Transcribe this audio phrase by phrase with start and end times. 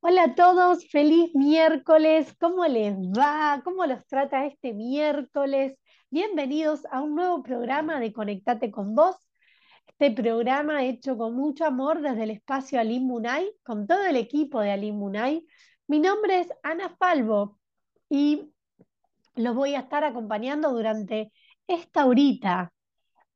[0.00, 2.32] Hola a todos, feliz miércoles.
[2.38, 3.60] ¿Cómo les va?
[3.64, 5.76] ¿Cómo los trata este miércoles?
[6.10, 9.16] Bienvenidos a un nuevo programa de Conectate con Vos.
[9.86, 14.60] Este programa hecho con mucho amor desde el espacio Alim Munay, con todo el equipo
[14.60, 15.44] de Alim Munay.
[15.88, 17.58] Mi nombre es Ana Falvo
[18.08, 18.52] y
[19.34, 21.32] los voy a estar acompañando durante
[21.66, 22.72] esta horita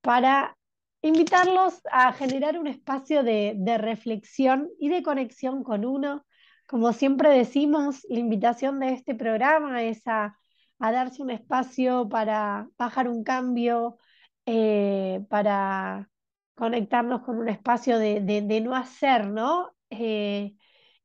[0.00, 0.56] para
[1.02, 6.24] invitarlos a generar un espacio de, de reflexión y de conexión con uno
[6.70, 10.36] como siempre decimos, la invitación de este programa es a,
[10.78, 13.98] darse un espacio para bajar un cambio,
[14.46, 16.08] eh, para
[16.54, 19.72] conectarnos con un espacio de, no hacer, ¿no?
[19.90, 20.54] Eh,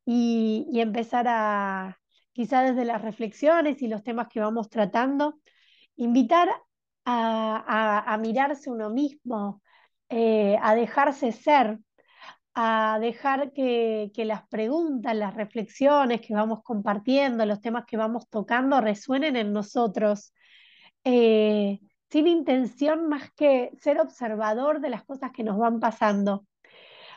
[0.06, 1.98] y, empezar a,
[2.32, 5.40] quizá desde las reflexiones y los temas que vamos tratando,
[5.96, 6.48] invitar
[7.06, 9.64] a, mirarse uno mismo,
[10.10, 11.80] eh, a dejarse ser,
[12.56, 18.80] a dejar que, las preguntas, las reflexiones que vamos compartiendo, los temas que vamos tocando
[18.80, 20.34] resuenen en nosotros,
[21.04, 26.46] eh, sin intención más que ser observador de las cosas que nos van pasando.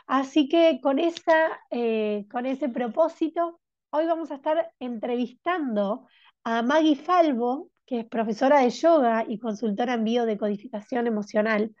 [0.07, 3.61] Así que con, esa, eh, con ese propósito,
[3.91, 6.07] hoy vamos a estar entrevistando
[6.43, 11.73] a Maggie Falvo, que es profesora de yoga y consultora en biodecodificación emocional.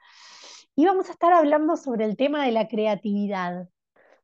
[0.79, 3.67] Y vamos a estar hablando sobre el tema de la creatividad.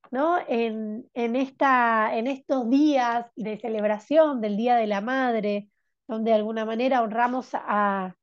[0.09, 0.37] ¿no?
[0.47, 5.69] En, esta, en estos días de celebración del Día de la Madre,
[6.07, 8.15] donde de alguna manera honramos a,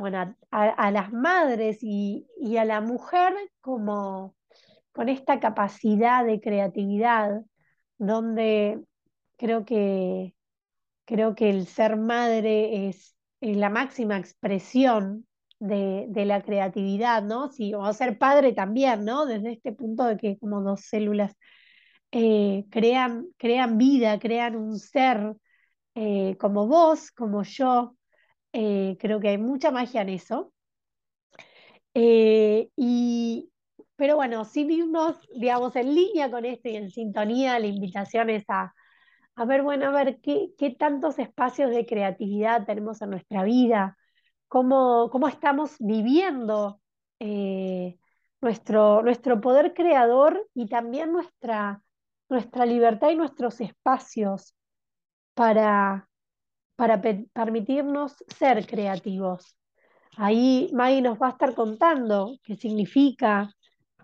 [0.00, 2.26] bueno, a, las madres y,
[2.58, 4.34] a la mujer como
[4.90, 7.42] con esta capacidad de creatividad,
[7.98, 8.82] donde
[9.36, 10.34] creo que,
[11.04, 15.28] creo que el ser madre es, es la máxima expresión
[15.62, 17.50] de, la creatividad, ¿no?
[17.50, 19.26] Sí, o ser padre también, ¿no?
[19.26, 21.36] Desde este punto de que como dos células
[22.12, 25.34] eh, crean, crean vida, crean un ser
[25.94, 27.96] eh, como vos, como yo.
[28.52, 30.52] Eh, creo que hay mucha magia en eso.
[31.94, 33.50] y,
[33.96, 38.44] pero bueno, sin irnos, digamos, en línea con esto y en sintonía, la invitación es
[38.48, 38.72] a,
[39.36, 43.96] a ver, bueno, a ver qué, qué tantos espacios de creatividad tenemos en nuestra vida,
[44.52, 46.78] cómo, estamos viviendo
[47.18, 47.96] eh,
[48.42, 51.82] nuestro, nuestro poder creador y también nuestra,
[52.28, 54.54] nuestra libertad y nuestros espacios
[55.32, 56.06] para,
[56.76, 59.56] para permitirnos ser creativos.
[60.18, 63.54] Ahí Maggie nos va a estar contando qué significa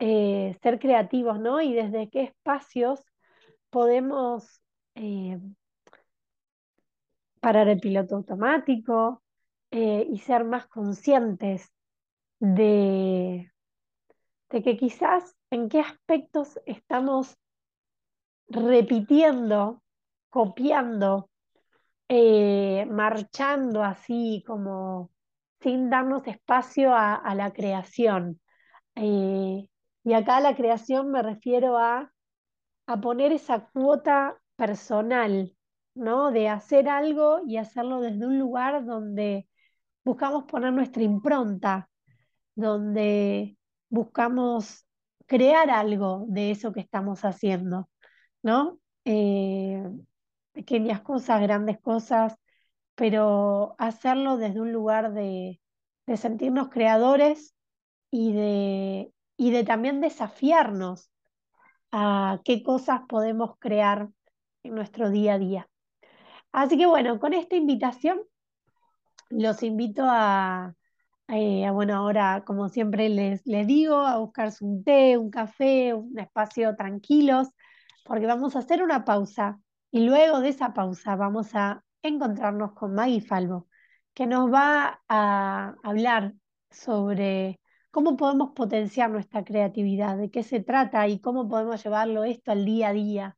[0.01, 1.61] eh, ser creativos, ¿no?
[1.61, 3.03] Y desde qué espacios
[3.69, 4.63] podemos
[4.95, 5.39] eh,
[7.41, 9.23] parar el piloto automático,
[9.71, 11.73] eh, y ser más conscientes
[12.41, 13.51] de,
[14.51, 17.37] de que quizás en qué aspectos estamos
[18.49, 19.83] repitiendo,
[20.31, 21.31] copiando,
[22.09, 25.11] eh, marchando así como
[25.61, 28.41] sin darnos espacio a, la creación.
[28.95, 29.69] Eh,
[30.05, 32.13] y acá a la creación me refiero a,
[32.87, 35.55] a poner esa cuota personal,
[35.95, 36.31] ¿no?
[36.31, 39.49] De hacer algo y hacerlo desde un lugar donde
[40.09, 41.91] buscamos poner nuestra impronta,
[42.55, 43.59] donde
[43.91, 44.87] buscamos
[45.27, 47.91] crear algo de eso que estamos haciendo,
[48.43, 48.81] ¿no?
[49.05, 49.85] Eh,
[50.53, 52.37] pequeñas cosas, grandes cosas,
[52.95, 55.61] pero hacerlo desde un lugar de,
[56.17, 57.55] sentirnos creadores
[58.11, 61.11] y de, y de también desafiarnos
[61.93, 64.09] a qué cosas podemos crear
[64.63, 65.69] en nuestro día a día.
[66.51, 68.23] Así que bueno, con esta invitación
[69.31, 70.75] los invito a,
[71.29, 76.19] eh, bueno, ahora como siempre les, les digo, a buscarse un té, un café, un
[76.19, 77.49] espacio tranquilos,
[78.05, 82.95] porque vamos a hacer una pausa y luego de esa pausa vamos a encontrarnos con
[82.95, 83.69] Maggie Falvo,
[84.15, 86.35] que nos va a hablar
[86.71, 87.61] sobre
[87.91, 92.65] cómo podemos potenciar nuestra creatividad, de qué se trata y cómo podemos llevarlo esto al
[92.65, 93.37] día a día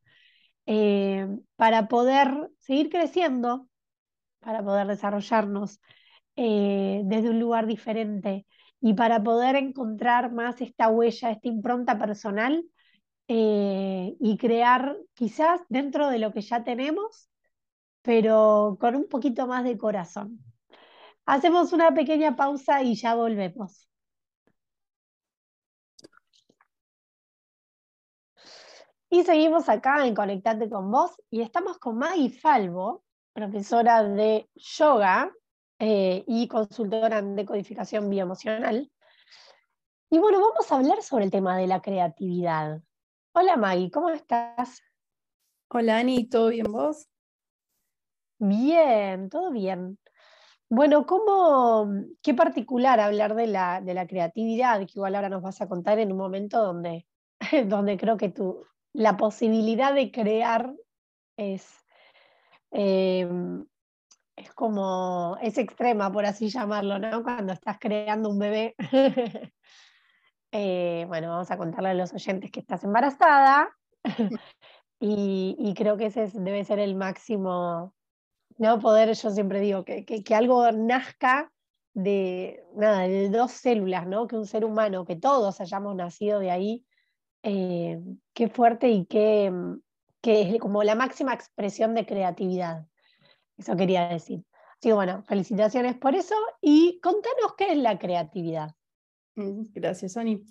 [0.65, 3.67] eh, para poder seguir creciendo
[4.41, 5.79] para poder desarrollarnos
[6.35, 8.45] eh, desde un lugar diferente
[8.81, 12.65] y para poder encontrar más esta huella, esta impronta personal
[13.27, 17.29] eh, y crear quizás dentro de lo que ya tenemos,
[18.01, 20.39] pero con un poquito más de corazón.
[21.25, 23.87] Hacemos una pequeña pausa y ya volvemos.
[29.09, 33.03] Y seguimos acá en Conectarte con vos y estamos con Maggie Falvo,
[33.33, 35.31] profesora de yoga
[35.79, 38.91] eh, y consultora en decodificación bioemocional.
[40.09, 42.81] Y bueno, vamos a hablar sobre el tema de la creatividad.
[43.33, 44.81] Hola Maggie, ¿cómo estás?
[45.69, 47.07] Hola Ani, ¿todo bien vos?
[48.39, 49.97] Bien, todo bien.
[50.69, 51.91] Bueno, ¿cómo,
[52.21, 55.99] qué particular hablar de la, de la creatividad, que igual ahora nos vas a contar
[55.99, 57.07] en un momento donde,
[57.67, 60.73] donde creo que tu, la posibilidad de crear
[61.37, 61.80] es,
[62.71, 63.65] em,
[64.35, 67.23] es como, es extrema, por así llamarlo, ¿no?
[67.23, 68.75] Cuando estás creando un bebé.
[70.53, 73.69] Eh, bueno, vamos a contarle a los oyentes que estás embarazada
[74.99, 77.93] y, creo que ese debe ser el máximo,
[78.57, 81.53] no poder, yo siempre digo, que, que, algo nazca
[81.93, 84.27] de, nada, de dos células, ¿no?
[84.27, 86.85] Que un ser humano, que todos hayamos nacido de ahí,
[87.43, 88.01] eh,
[88.33, 89.53] qué fuerte y qué,
[90.21, 92.85] que es como la máxima expresión de creatividad.
[93.57, 94.43] Eso quería decir.
[94.81, 98.71] Así que bueno, felicitaciones por eso y contanos qué es la creatividad.
[99.35, 100.43] Mm, gracias, Ani.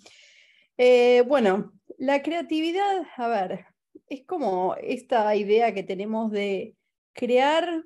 [0.77, 3.65] Eh, bueno, la creatividad, a ver,
[4.07, 6.75] es como esta idea que tenemos de
[7.13, 7.83] crear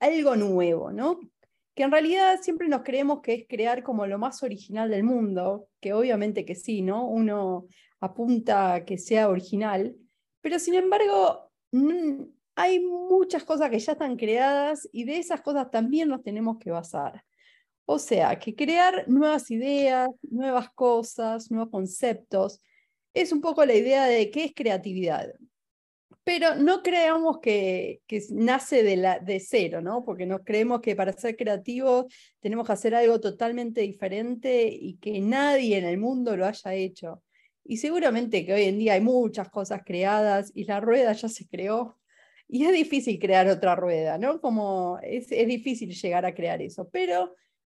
[0.00, 1.20] algo nuevo, ¿no?
[1.74, 5.68] Que en realidad siempre nos creemos que es crear como lo más original del mundo,
[5.80, 7.06] que obviamente que sí, ¿no?
[7.06, 7.66] Uno
[8.00, 9.96] apunta a que sea original,
[10.44, 11.50] pero sin embargo
[12.54, 16.70] hay muchas cosas que ya están creadas y de esas cosas también nos tenemos que
[16.70, 17.24] basar.
[17.86, 22.60] O sea, que crear nuevas ideas, nuevas cosas, nuevos conceptos,
[23.14, 25.32] es un poco la idea de qué es creatividad.
[26.24, 30.04] Pero no creamos que, nace de, la, de cero, ¿no?
[30.04, 32.04] Porque no creemos que para ser creativos
[32.40, 37.22] tenemos que hacer algo totalmente diferente y que nadie en el mundo lo haya hecho.
[37.64, 41.48] Y seguramente que hoy en día hay muchas cosas creadas y la rueda ya se
[41.48, 41.98] creó
[42.46, 44.40] y es difícil crear otra rueda, ¿no?
[44.40, 47.34] Como es, es difícil llegar a crear eso, pero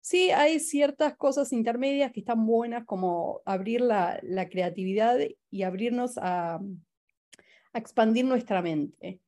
[0.07, 5.19] sí hay ciertas cosas intermedias que están buenas, como abrir la, la creatividad
[5.51, 6.61] y abrirnos a,
[7.75, 9.21] expandir nuestra mente.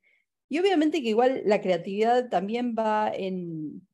[0.49, 3.87] Y obviamente que igual la creatividad también va en,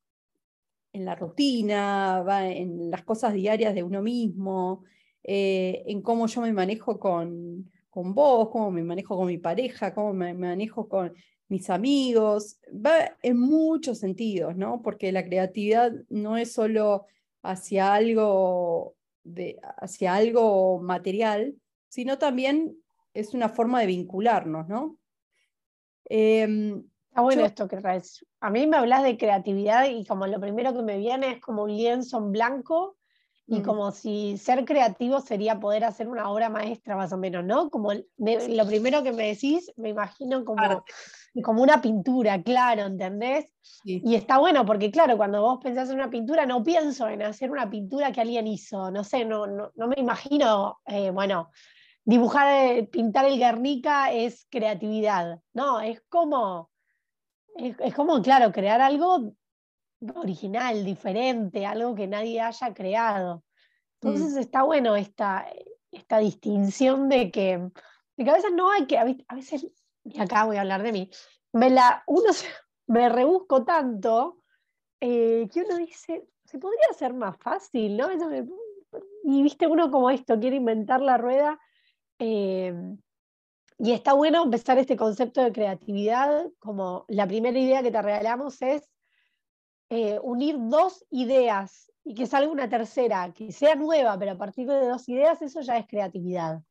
[0.93, 4.84] en la rutina, va en las cosas diarias de uno mismo,
[5.24, 9.94] eh, en cómo yo me manejo con, con vos, cómo me manejo con mi pareja,
[9.94, 11.14] cómo me manejo con
[11.48, 14.82] mis amigos, va en muchos sentidos, ¿no?
[14.82, 17.06] Porque la creatividad no es solo
[17.42, 21.54] hacia algo, de, hacia algo material,
[21.88, 22.76] sino también
[23.14, 24.98] es una forma de vincularnos, ¿no?
[26.06, 28.26] Em, Está bueno esto que traes.
[28.40, 31.62] A mí me hablas de creatividad y como lo primero que me viene es como
[31.62, 32.96] un lienzo en blanco
[33.46, 37.69] y como si ser creativo sería poder hacer una obra maestra más o menos, ¿no?
[37.69, 40.85] Como lo primero que me decís, me imagino como,
[41.43, 43.52] como una pintura, claro, ¿entendés?
[43.85, 47.50] Y está bueno porque claro, cuando vos pensás en una pintura, no pienso en hacer
[47.50, 51.50] una pintura que alguien hizo, no sé, no, no, me imagino, eh, bueno,
[52.02, 56.70] dibujar, eh, pintar el Guernica es creatividad, no, es como,
[57.56, 59.35] es como, claro, crear algo
[60.14, 63.44] original, diferente, algo que nadie haya creado.
[64.02, 64.08] Mm.
[64.08, 65.46] Entonces está bueno esta,
[65.90, 67.58] esta distinción de que,
[68.16, 69.66] de que, a veces no hay que, a veces,
[70.04, 71.10] y acá voy a hablar de mí,
[71.52, 72.30] me la, uno
[72.86, 74.38] me rebusco tanto
[75.00, 78.08] eh, que uno dice, se podría hacer más fácil, ¿no?
[79.24, 81.58] y viste uno como esto, quiere inventar la rueda.
[82.18, 82.74] Eh,
[83.78, 88.62] y está bueno empezar este concepto de creatividad, como la primera idea que te regalamos
[88.62, 88.88] es
[89.94, 94.67] eh, unir dos ideas y que salga una tercera, que sea nueva, pero a partir
[94.67, 96.63] de dos ideas, eso ya es creatividad.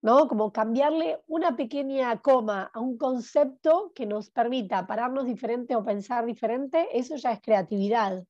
[0.00, 0.28] ¿no?
[0.28, 6.24] Como cambiarle una pequeña coma a un concepto que nos permita pararnos diferente o pensar
[6.24, 8.24] diferente, eso ya es creatividad.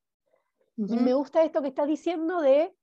[0.79, 2.75] Y me gusta esto que estás diciendo de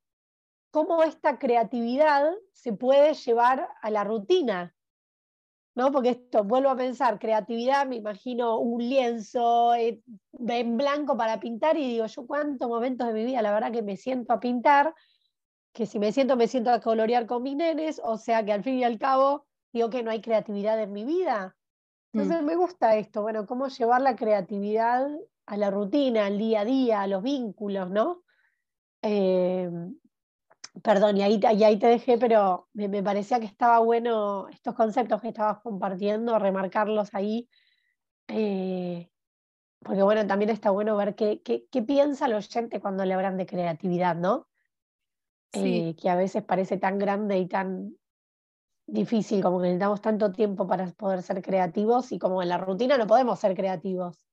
[0.70, 4.72] cómo esta creatividad se puede llevar a la rutina,
[5.74, 5.92] ¿no?
[5.92, 11.76] Porque esto, vuelvo a pensar, creatividad, me imagino un lienzo eh, en blanco para pintar
[11.76, 14.94] y digo, yo cuántos momentos de mi vida, la verdad que me siento a pintar,
[15.72, 18.64] que si me siento, me siento a colorear con mis nenes, o sea que al
[18.64, 21.56] fin y al cabo digo que no hay creatividad en mi vida.
[22.12, 22.46] Entonces mm.
[22.46, 25.08] me gusta esto, bueno, cómo llevar la creatividad
[25.46, 28.22] a la rutina, al día a día, a los vínculos, ¿no?
[29.02, 29.70] Eh,
[30.82, 35.28] Perdón, y ahí, ahí te dejé, pero me, parecía que estaba bueno estos conceptos que
[35.28, 37.48] estabas compartiendo, remarcarlos ahí,
[38.28, 39.10] eh,
[39.80, 43.46] porque bueno, también está bueno ver qué, qué, piensa el oyente cuando le hablan de
[43.46, 44.46] creatividad, ¿no?
[45.52, 47.96] Eh, que a veces parece tan grande y tan
[48.86, 52.96] difícil, como que necesitamos tanto tiempo para poder ser creativos y como en la rutina
[52.96, 54.24] no podemos ser creativos.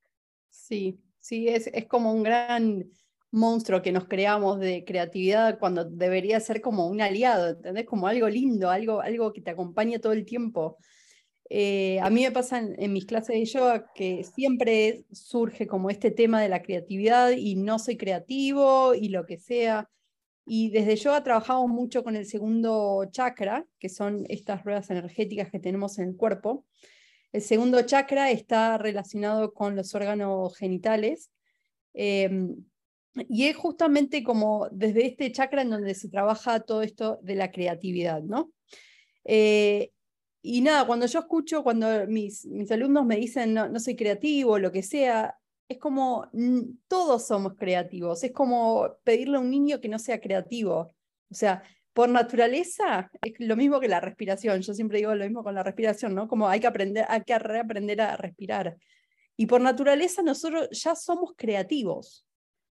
[0.50, 2.91] Sí, sí, es, es como un gran
[3.32, 7.86] monstruo que nos creamos de creatividad cuando debería ser como un aliado, ¿entendés?
[7.86, 10.78] Como algo lindo, algo, algo que te acompañe todo el tiempo.
[11.50, 16.12] Eh, a mí me pasa en, mis clases de yoga que siempre surge como este
[16.12, 19.90] tema de la creatividad y no soy creativo y lo que sea.
[20.46, 25.60] Y desde yoga trabajamos mucho con el segundo chakra, que son estas ruedas energéticas que
[25.60, 26.66] tenemos en el cuerpo.
[27.34, 31.32] El segundo chakra está relacionado con los órganos genitales.
[31.94, 32.56] Em,
[33.30, 37.52] y es justamente como desde este chakra en donde se trabaja todo esto de la
[37.52, 38.52] creatividad, ¿no?
[39.26, 39.92] Eh,
[40.42, 44.60] y nada, cuando yo escucho, cuando mis, mis alumnos me dicen no, no soy creativo,
[44.60, 45.36] lo que sea,
[45.68, 46.30] es como
[46.88, 50.94] todos somos creativos, es como pedirle a un niño que no sea creativo.
[51.30, 51.64] O sea,
[51.98, 54.62] por naturaleza es lo mismo que la respiración.
[54.62, 56.28] Yo siempre digo lo mismo con la respiración, ¿no?
[56.28, 58.78] Como hay que aprender, hay que reaprender a respirar.
[59.36, 62.27] Y por naturaleza nosotros ya somos creativos.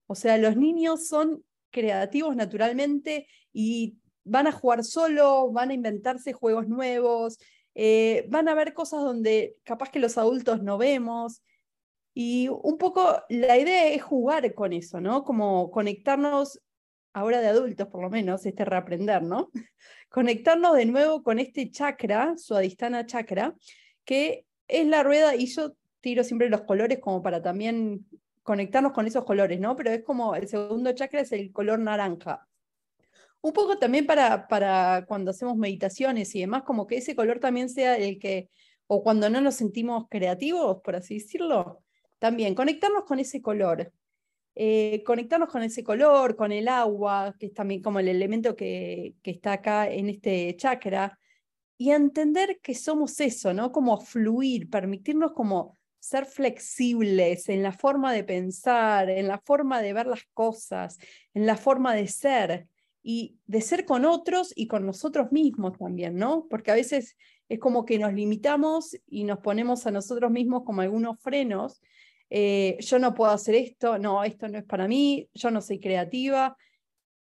[0.08, 6.34] O sea, los niños son creativos naturalmente y van a jugar solo, van a inventarse
[6.34, 7.40] juegos nuevos,
[7.76, 11.42] eh, van a ver cosas donde capaz que los adultos no vemos.
[12.14, 15.24] Y un poco la idea es jugar con eso, ¿no?
[15.24, 16.62] Como conectarnos,
[17.14, 19.50] ahora de adultos por lo menos, este reaprender, ¿no?
[20.10, 23.56] Conectarnos de nuevo con este chakra, su adistana chakra,
[24.06, 28.06] que es la rueda, y yo tiro siempre los colores como para también
[28.44, 29.76] conectarnos con esos colores, ¿no?
[29.76, 32.48] Pero es como el segundo chakra es el color naranja.
[33.42, 37.70] Un poco también para, para cuando hacemos meditaciones y demás, como que ese color también
[37.70, 38.50] sea el que,
[38.88, 41.80] o cuando no nos sentimos creativos, por así decirlo,
[42.20, 43.92] también conectarnos con ese color.
[44.56, 49.16] Eh, conectarnos con ese color, con el agua, que es también como el elemento que,
[49.24, 51.20] que está acá en este chakra,
[51.78, 53.72] y entender que somos eso, ¿no?
[53.72, 59.94] Como fluir, permitirnos como ser flexibles en la forma de pensar, en la forma de
[59.94, 60.98] ver las cosas,
[61.34, 62.68] en la forma de ser
[63.02, 66.46] y de ser con otros y con nosotros mismos también, ¿no?
[66.50, 67.16] Porque a veces
[67.48, 71.82] es como que nos limitamos y nos ponemos a nosotros mismos como algunos frenos.
[72.30, 75.80] Eh, yo no puedo hacer esto, no, esto no es para mí, yo no soy
[75.80, 76.58] creativa.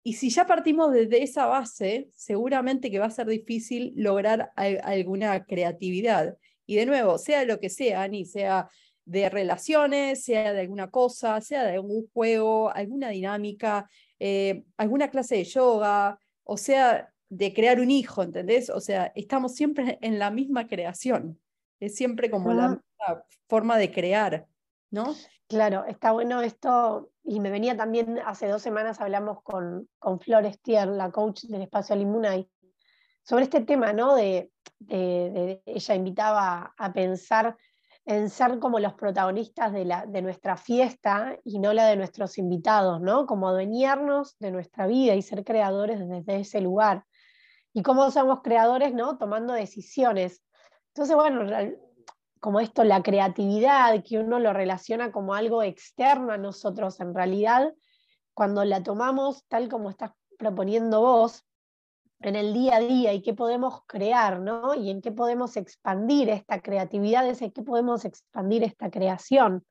[0.03, 5.45] Y si ya partimos desde esa base, seguramente que va a ser difícil lograr alguna
[5.45, 6.37] creatividad.
[6.67, 8.69] Y de nuevo, sea lo que sea, ni sea
[9.05, 15.37] de relaciones, sea de alguna cosa, sea de algún juego, alguna dinámica, eh, alguna clase
[15.37, 18.71] de yoga, o sea, de crear un hijo, ¿entendés?
[18.71, 21.41] O sea, estamos siempre en la misma creación.
[21.81, 24.47] Es siempre como la misma forma de crear,
[24.91, 25.15] ¿no?
[25.49, 30.59] Claro, está bueno esto, y me venía también, hace dos semanas hablamos con, con Flores
[30.61, 32.49] Tier, la coach del espacio Alimunay,
[33.25, 34.15] sobre este tema, ¿no?
[34.15, 34.51] De,
[34.87, 37.57] ella invitaba a pensar
[38.05, 43.27] en ser como los protagonistas de, nuestra fiesta y no la de nuestros invitados, ¿no?
[43.27, 47.05] Como adueñarnos de nuestra vida y ser creadores desde ese lugar.
[47.73, 49.17] Y cómo somos creadores, ¿no?
[49.17, 50.43] Tomando decisiones.
[50.89, 51.51] Entonces, bueno,
[52.41, 57.73] como esto, la creatividad, que uno lo relaciona como algo externo a nosotros, en realidad,
[58.35, 61.47] cuando la tomamos tal como estás proponiendo vos,
[62.29, 64.75] en el día a día y qué podemos crear, ¿no?
[64.75, 69.65] Y en qué podemos expandir esta creatividad, en qué podemos expandir esta creación.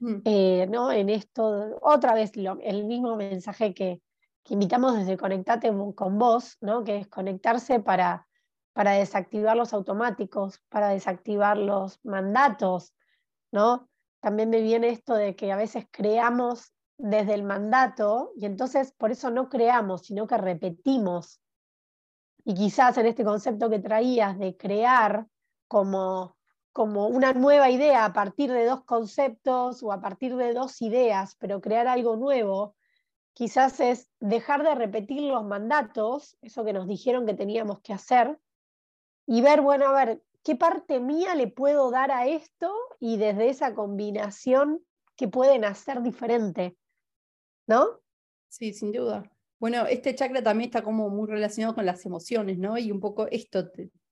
[0.00, 0.16] Mm.
[0.24, 0.92] Eh, ¿no?
[0.92, 4.00] En esto, otra vez el mismo mensaje que,
[4.42, 6.84] que, invitamos desde Conectate con vos, ¿no?
[6.84, 8.26] Que es conectarse para,
[8.72, 12.92] para desactivar los automáticos, para desactivar los mandatos,
[13.52, 13.88] ¿no?
[14.20, 19.10] También me viene esto de que a veces creamos desde el mandato y entonces por
[19.10, 21.40] eso no creamos, sino que repetimos
[22.44, 25.26] y quizás en este concepto que traías de crear
[25.66, 26.36] como,
[26.72, 31.36] como una nueva idea a partir de dos conceptos o a partir de dos ideas,
[31.36, 32.76] pero crear algo nuevo,
[33.32, 38.38] quizás es dejar de repetir los mandatos, eso que nos dijeron que teníamos que hacer,
[39.26, 42.72] y ver, bueno, a ver, ¿qué parte mía le puedo dar a esto?
[43.00, 44.84] Y desde esa combinación,
[45.16, 46.76] ¿qué pueden hacer diferente?
[47.66, 48.00] ¿No?
[48.48, 49.33] Sí, sin duda.
[49.58, 52.76] Bueno, este chakra también está como muy relacionado con las emociones, ¿no?
[52.76, 53.70] Y un poco esto,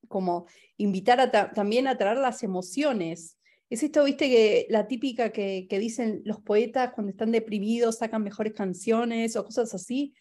[0.08, 0.46] como
[0.76, 3.38] invitar a también a traer las emociones.
[3.68, 8.22] Es esto, viste, que la típica que, que dicen los poetas cuando están deprimidos sacan
[8.22, 10.14] mejores canciones o cosas así.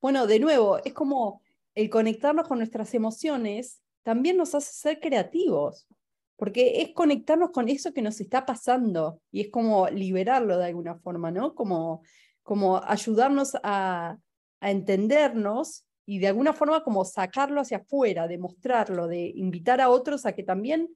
[0.00, 1.42] Bueno, de nuevo, es como
[1.74, 5.88] el conectarnos con nuestras emociones también nos hace ser creativos,
[6.36, 10.94] porque es conectarnos con eso que nos está pasando y es como liberarlo de alguna
[10.94, 11.54] forma, ¿no?
[11.54, 12.02] Como,
[12.42, 14.16] como ayudarnos a,
[14.60, 20.24] a entendernos y de alguna forma como sacarlo hacia afuera, demostrarlo, de invitar a otros
[20.24, 20.88] a que también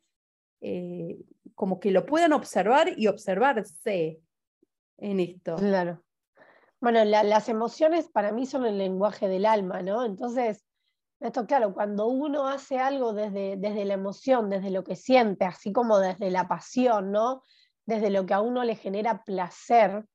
[0.60, 1.18] eh,
[1.54, 4.20] como que lo puedan observar y observarse
[4.98, 5.56] en esto.
[5.56, 6.02] Claro.
[6.80, 10.04] Bueno, las emociones para mí son el lenguaje del alma, ¿no?
[10.04, 10.64] Entonces,
[11.20, 15.70] Esto, claro, cuando uno hace algo desde, desde la emoción, desde lo que siente, así
[15.70, 17.42] como desde la pasión, ¿no?
[17.84, 20.06] Desde lo que a uno le genera placer,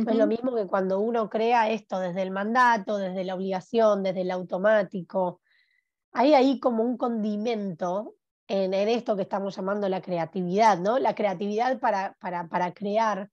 [0.00, 4.22] es lo mismo que cuando uno crea esto desde el mandato, desde la obligación, desde
[4.22, 5.40] el automático.
[6.12, 8.14] Hay ahí como un condimento
[8.46, 10.98] en, esto que estamos llamando la creatividad, ¿no?
[10.98, 13.30] La creatividad para, para, para crear,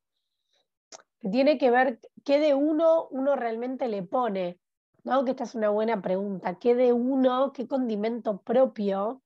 [1.19, 4.59] que tiene que ver qué de uno uno realmente le pone,
[5.03, 5.23] ¿no?
[5.25, 6.57] Que esta es una buena pregunta.
[6.59, 9.21] ¿Qué de uno, qué condimento propio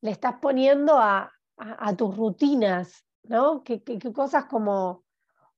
[0.00, 1.32] le estás poniendo a,
[1.96, 3.64] tus rutinas, ¿no?
[3.64, 3.82] ¿Qué,
[4.14, 5.04] cosas como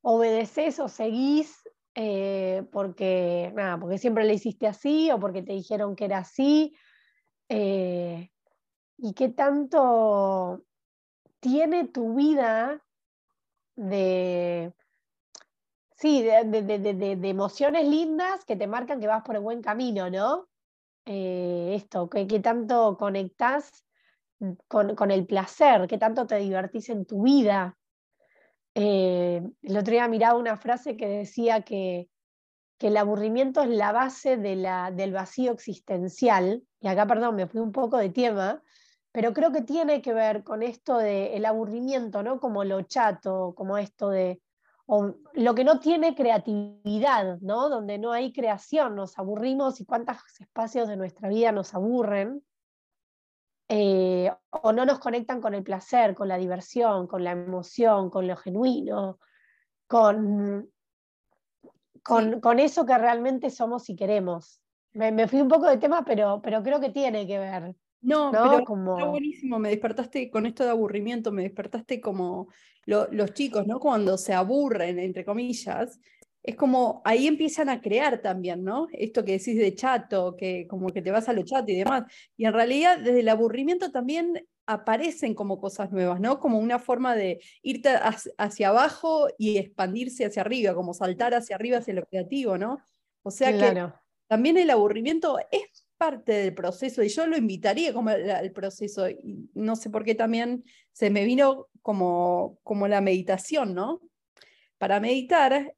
[0.03, 1.63] obedeces o seguís
[1.95, 6.75] eh, porque, nada, porque siempre le hiciste así o porque te dijeron que era así?
[7.49, 8.31] Eh,
[8.99, 10.65] y qué tanto
[11.41, 12.85] tiene tu vida
[13.77, 14.73] de,
[15.97, 20.49] sí, de, emociones lindas que te marcan que vas por el buen camino, ¿no?
[21.07, 23.85] Eh, esto, ¿qué, tanto conectás
[24.69, 27.77] con, el placer, qué tanto te divertís en tu vida.
[28.75, 32.09] Eh, el otro día miraba una frase que decía que,
[32.79, 37.99] el aburrimiento es la base del vacío existencial, y acá, perdón, me fui un poco
[37.99, 38.63] de tema,
[39.13, 42.41] pero creo que tiene que ver con esto del aburrimiento, ¿no?
[42.41, 44.41] Como lo chato, como esto de
[45.35, 47.69] lo que no tiene creatividad, ¿no?
[47.69, 52.43] Donde no hay creación, nos aburrimos y cuántos espacios de nuestra vida nos aburren.
[53.73, 58.27] Eh, o no nos conectan con el placer, con la diversión, con la emoción, con
[58.27, 59.21] lo genuino,
[59.87, 60.69] con,
[62.03, 64.61] con, eso que realmente somos y queremos.
[64.93, 67.77] Me, me, fui un poco de tema, pero, pero creo que tiene que ver.
[68.01, 68.99] No, pero como...
[68.99, 72.49] está buenísimo, me despertaste con esto de aburrimiento, me despertaste como
[72.87, 73.79] los chicos, ¿no?
[73.79, 76.01] Cuando se aburren, entre comillas,
[76.43, 78.89] es como ahí empiezan a crear también, ¿no?
[78.93, 82.05] Esto que decís de chato, que como que te vas a lo chato y demás.
[82.37, 86.39] Y en realidad desde el aburrimiento también aparecen como cosas nuevas, ¿no?
[86.39, 87.91] Como una forma de irte
[88.39, 92.79] hacia abajo y expandirse hacia arriba, como saltar hacia arriba hacia lo creativo, ¿no?
[93.23, 93.93] O sea que
[94.29, 99.51] también el aburrimiento es parte del proceso y yo lo invitaría como el, proceso y
[99.53, 104.01] no sé por qué también se me vino como, como la meditación, ¿no?
[104.79, 105.75] Para meditar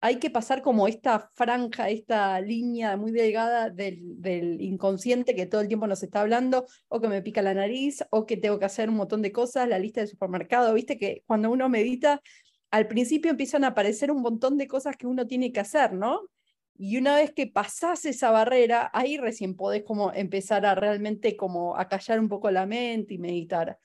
[0.00, 5.68] hay que pasar como esta franja, esta línea muy delgada del, inconsciente que todo el
[5.68, 8.88] tiempo nos está hablando, o que me pica la nariz, o que tengo que hacer
[8.88, 12.22] un montón de cosas, la lista del supermercado, viste que cuando uno medita,
[12.70, 16.28] al principio empiezan a aparecer un montón de cosas que uno tiene que hacer, ¿no?
[16.76, 21.76] Y una vez que pasás esa barrera, ahí recién podés como empezar a realmente como
[21.76, 23.78] a callar un poco la mente y meditar.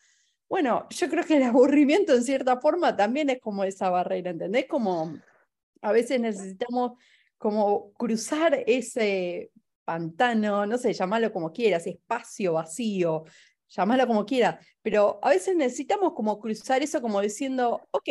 [0.47, 4.67] Bueno, yo creo que el aburrimiento en cierta forma también es como esa barrera, ¿entendés?
[4.67, 5.13] Como
[5.83, 6.93] a veces necesitamos
[7.37, 9.51] como cruzar ese
[9.85, 13.25] pantano, no sé, llamarlo como quieras, espacio vacío,
[13.67, 18.09] llamarlo como quieras, pero a veces necesitamos como cruzar eso como diciendo, ok,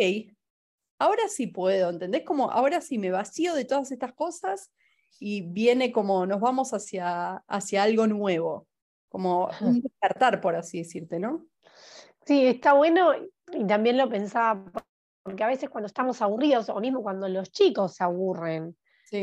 [0.99, 2.23] ahora sí puedo, ¿entendés?
[2.23, 4.71] Como ahora sí me vacío de todas estas cosas
[5.19, 8.67] y viene como nos vamos hacia, hacia algo nuevo,
[9.09, 11.47] como un despertar, por así decirte, ¿no?
[12.25, 13.11] Sí, está bueno
[13.51, 14.63] y también lo pensaba,
[15.23, 18.75] porque a veces cuando estamos aburridos, o mismo cuando los chicos se aburren,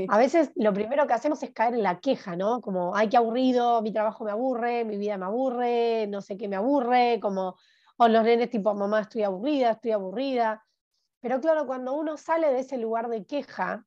[0.09, 2.61] a veces lo primero que hacemos es caer en la queja, ¿no?
[2.61, 6.47] Como, ay, qué aburrido, mi trabajo me aburre, mi vida me aburre, no sé qué
[6.47, 7.57] me aburre, como,
[7.97, 10.65] o los nenes tipo, mamá, estoy aburrida, estoy aburrida.
[11.21, 13.85] Pero claro, cuando uno sale de ese lugar de queja,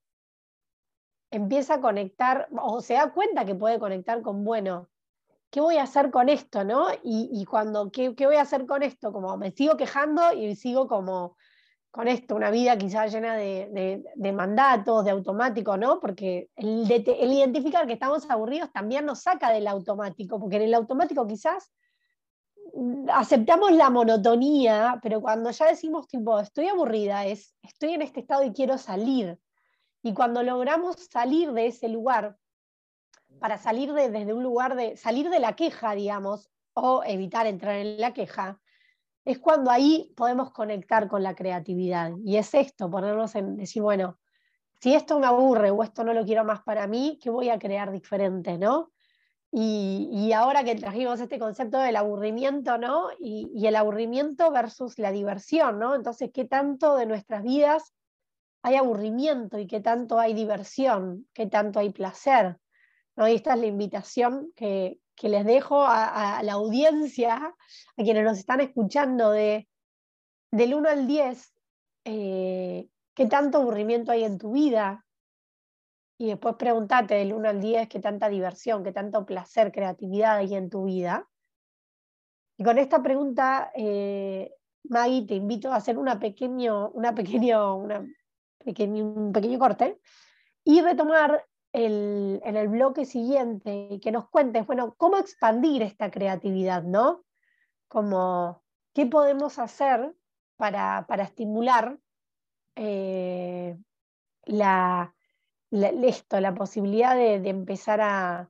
[1.32, 4.90] empieza a conectar, o se da cuenta que puede conectar con, bueno,
[5.50, 6.66] ¿qué voy a hacer con esto?
[6.66, 6.88] ¿no?
[7.02, 9.14] Y, cuando, ¿qué, voy a hacer con esto?
[9.14, 11.38] Como me sigo quejando y sigo como
[11.94, 16.00] con esto, una vida quizás llena de, mandatos, de automático, ¿no?
[16.00, 21.28] Porque el, identificar que estamos aburridos también nos saca del automático, porque en el automático
[21.28, 21.72] quizás
[23.14, 28.44] aceptamos la monotonía, pero cuando ya decimos tipo, estoy aburrida, es, estoy en este estado
[28.44, 29.38] y quiero salir.
[30.02, 32.38] Y cuando logramos salir de ese lugar,
[33.40, 37.76] para salir de, desde un lugar de, salir de la queja, digamos, o evitar entrar
[37.76, 38.60] en la queja,
[39.26, 42.12] es cuando ahí podemos conectar con la creatividad.
[42.24, 44.20] Y es esto, ponernos en decir, bueno,
[44.82, 47.60] si esto me aburre o esto no lo quiero más para mí, ¿qué voy a
[47.60, 48.92] crear diferente, no?
[49.56, 53.10] Y, ahora que trajimos este concepto del aburrimiento, ¿no?
[53.20, 55.96] Y, el aburrimiento versus la diversión, ¿no?
[55.96, 57.94] Entonces, ¿qué tanto de nuestras vidas
[58.64, 62.58] hay aburrimiento y qué tanto hay diversión, qué tanto hay placer?
[63.16, 63.28] ¿no?
[63.28, 68.62] Y esta es la invitación que, les dejo a, la audiencia, a quienes nos están
[68.62, 69.68] escuchando, de,
[70.52, 71.54] del 1 al 10,
[72.06, 75.06] eh, qué tanto aburrimiento hay en tu vida,
[76.18, 80.56] y después pregúntate del 1 al 10 qué tanta diversión, qué tanto placer, creatividad hay
[80.56, 81.28] en tu vida.
[82.58, 87.16] Y con esta pregunta, eh, Maggie, te invito a hacer una pequeño, una una
[88.64, 90.00] pequeño, un pequeño corte
[90.64, 97.24] y retomar en el bloque siguiente que nos cuentes, bueno, cómo expandir esta creatividad, ¿no?
[97.88, 100.14] Como, ¿qué podemos hacer
[100.56, 101.98] para, para estimular
[102.76, 103.78] eh,
[104.46, 105.14] la,
[105.72, 108.50] esto, la posibilidad de, empezar a,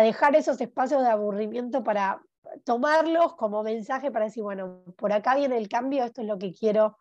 [0.00, 2.22] dejar esos espacios de aburrimiento para
[2.64, 6.52] tomarlos como mensaje para decir, bueno, por acá viene el cambio, esto es lo que
[6.52, 6.98] quiero,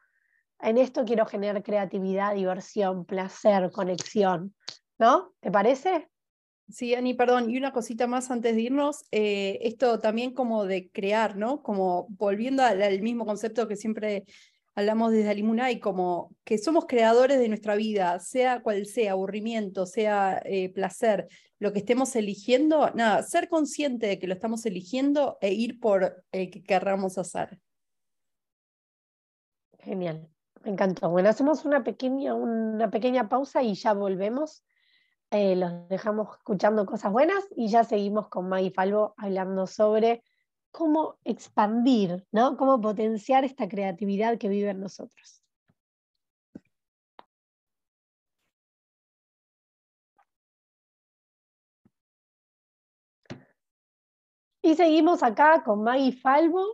[0.59, 4.55] en esto quiero generar creatividad, diversión, placer, conexión,
[5.01, 5.33] ¿no?
[5.39, 6.07] ¿Te parece?
[6.69, 10.91] Sí, Ani, perdón, y una cosita más antes de irnos, eh, esto también como de
[10.91, 11.63] crear, ¿no?
[11.63, 14.25] Como volviendo al, mismo concepto que siempre
[14.75, 20.39] hablamos desde Alimunay, como que somos creadores de nuestra vida, sea cual sea, aburrimiento, sea
[20.45, 25.51] eh, placer, lo que estemos eligiendo, nada, ser consciente de que lo estamos eligiendo e
[25.51, 27.59] ir por el que querramos hacer.
[29.79, 30.29] Genial,
[30.63, 31.09] me encantó.
[31.09, 34.63] Bueno, hacemos una pequeña, una pequeña pausa y ya volvemos.
[35.31, 40.23] Eh, los dejamos escuchando cosas buenas y ya seguimos con Maggie Falvo hablando sobre
[40.71, 42.57] cómo expandir, ¿no?
[42.57, 45.41] cómo potenciar esta creatividad que vive en nosotros.
[54.61, 56.65] Y seguimos acá con Maggie Falvo.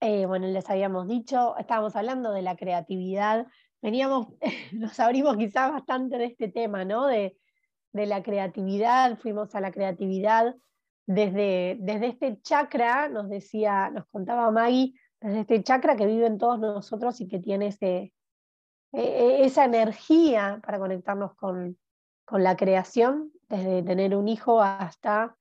[0.00, 3.46] Eh, bueno, les habíamos dicho, estábamos hablando de la creatividad.
[3.82, 4.28] Veníamos,
[4.72, 7.06] nos abrimos quizás bastante de este tema, ¿no?
[7.06, 7.36] De,
[7.92, 10.54] de la creatividad, fuimos a la creatividad
[11.06, 16.38] desde, desde este chakra, nos decía, nos contaba Maggie, desde este chakra que vive en
[16.38, 18.12] todos nosotros y que tiene ese,
[18.92, 21.78] e, e, esa energía para conectarnos con,
[22.24, 25.36] con la creación, desde tener un hijo hasta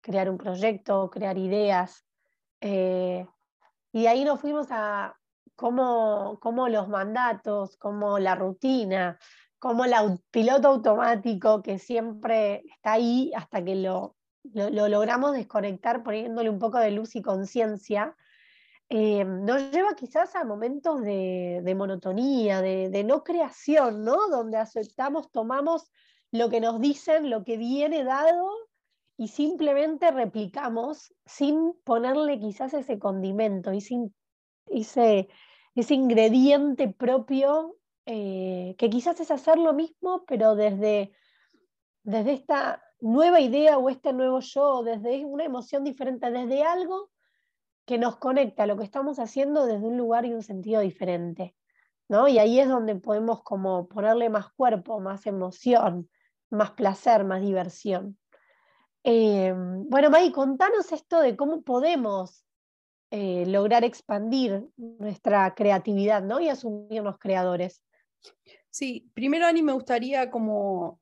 [0.00, 2.06] crear un proyecto, crear ideas.
[2.60, 3.26] Eh,
[3.92, 5.16] y ahí nos fuimos a
[5.56, 9.18] cómo, cómo, los mandatos, cómo la rutina,
[9.58, 9.92] cómo el
[10.30, 14.16] piloto automático que siempre está ahí hasta que lo
[14.54, 18.16] lo, logramos desconectar poniéndole un poco de luz y conciencia,
[18.88, 24.28] eh, nos lleva quizás a momentos de, monotonía, de, no creación, ¿no?
[24.28, 25.90] Donde aceptamos, tomamos
[26.30, 28.48] lo que nos dicen, lo que viene dado
[29.16, 34.14] y simplemente replicamos sin ponerle quizás ese condimento y sin
[34.66, 35.28] ese,
[35.74, 41.12] ese ingrediente propio eh, que quizás es hacer lo mismo, pero desde,
[42.02, 47.10] desde esta nueva idea o este nuevo yo, desde una emoción diferente, desde algo
[47.84, 51.54] que nos conecta lo que estamos haciendo desde un lugar y un sentido diferente.
[52.08, 52.28] ¿no?
[52.28, 56.08] Y ahí es donde podemos como ponerle más cuerpo, más emoción,
[56.50, 58.18] más placer, más diversión.
[59.04, 62.44] Eh, bueno, May, contanos esto de cómo podemos
[63.10, 66.40] eh, lograr expandir nuestra creatividad ¿no?
[66.40, 67.82] y asumirnos creadores.
[68.70, 71.00] Sí, primero, Ani, me gustaría como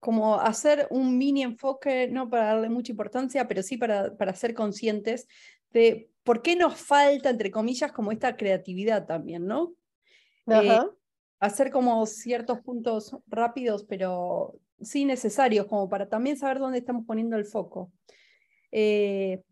[0.00, 4.54] como hacer un mini enfoque, no para darle mucha importancia, pero sí para, para ser
[4.54, 5.26] conscientes
[5.72, 9.74] de por qué nos falta, entre comillas, como esta creatividad también, ¿no?
[10.46, 10.78] Eh,
[11.40, 17.36] hacer como ciertos puntos rápidos, pero sí necesarios, como para también saber dónde estamos poniendo
[17.36, 17.90] el foco.
[18.70, 19.42] Eh,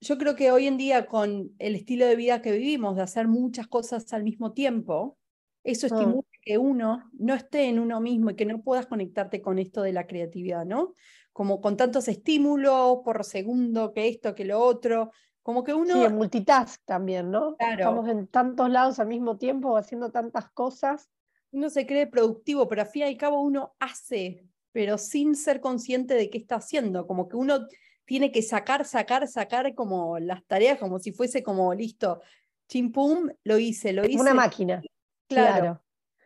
[0.00, 3.28] yo creo que hoy en día, con el estilo de vida que vivimos, de hacer
[3.28, 5.18] muchas cosas al mismo tiempo,
[5.64, 5.92] eso mm.
[5.92, 9.82] estimula que uno no esté en uno mismo y que no puedas conectarte con esto
[9.82, 10.94] de la creatividad, ¿no?
[11.32, 15.10] Como con tantos estímulos por segundo, que esto, que lo otro,
[15.42, 15.94] como que uno...
[15.94, 17.56] Sí, en multitask también, ¿no?
[17.56, 17.78] Claro.
[17.78, 21.10] Estamos en tantos lados al mismo tiempo haciendo tantas cosas.
[21.52, 25.60] Uno se cree productivo, pero al fin y al cabo uno hace, pero sin ser
[25.60, 27.66] consciente de qué está haciendo, como que uno
[28.04, 32.20] tiene que sacar, sacar, sacar como las tareas, como si fuese como listo,
[32.68, 34.20] chimpum, lo hice, lo hice.
[34.20, 34.82] Una máquina.
[35.30, 35.80] Claro.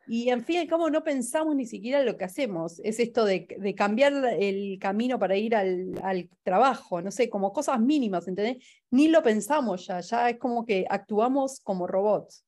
[0.06, 2.78] Y en fin cabo no pensamos ni siquiera lo que hacemos.
[2.84, 8.28] Es esto de, cambiar el camino para ir al, trabajo, no sé, como cosas mínimas,
[8.28, 8.62] ¿entendés?
[8.90, 12.44] Ni lo pensamos ya, ya es como que actuamos como robots.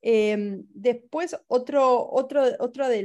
[0.00, 3.02] Em, después, otro, otro, otro de,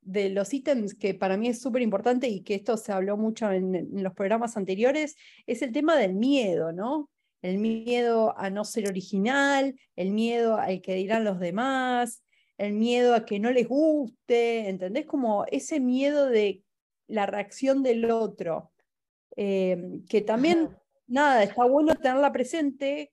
[0.00, 3.50] de los ítems que para mí es súper importante y que esto se habló mucho
[3.50, 7.10] en, los programas anteriores, es el tema del miedo, ¿no?
[7.42, 12.22] El miedo a no ser original, el miedo al que dirán los demás,
[12.56, 15.06] el miedo a que no les guste, ¿entendés?
[15.06, 16.62] Como ese miedo de
[17.06, 18.72] la reacción del otro,
[19.36, 23.12] em, que también, nada, está bueno tenerla presente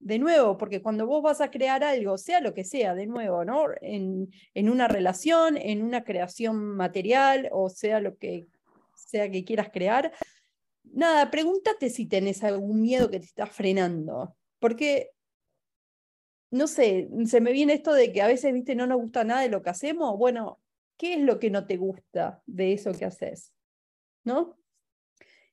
[0.00, 3.44] de nuevo, porque cuando vos vas a crear algo, sea lo que sea, de nuevo,
[3.44, 3.66] ¿no?
[3.80, 8.46] En, en una relación, en una creación material, o sea lo que
[8.94, 10.12] sea que quieras crear,
[10.94, 15.10] nada, pregúntate si tenés algún miedo que te está frenando, porque,
[16.50, 19.42] no sé, se me viene esto de que a veces, viste, no nos gusta nada
[19.42, 20.60] de lo que hacemos, bueno,
[20.96, 23.52] ¿qué es lo que no te gusta de eso que haces?
[24.24, 24.56] ¿No?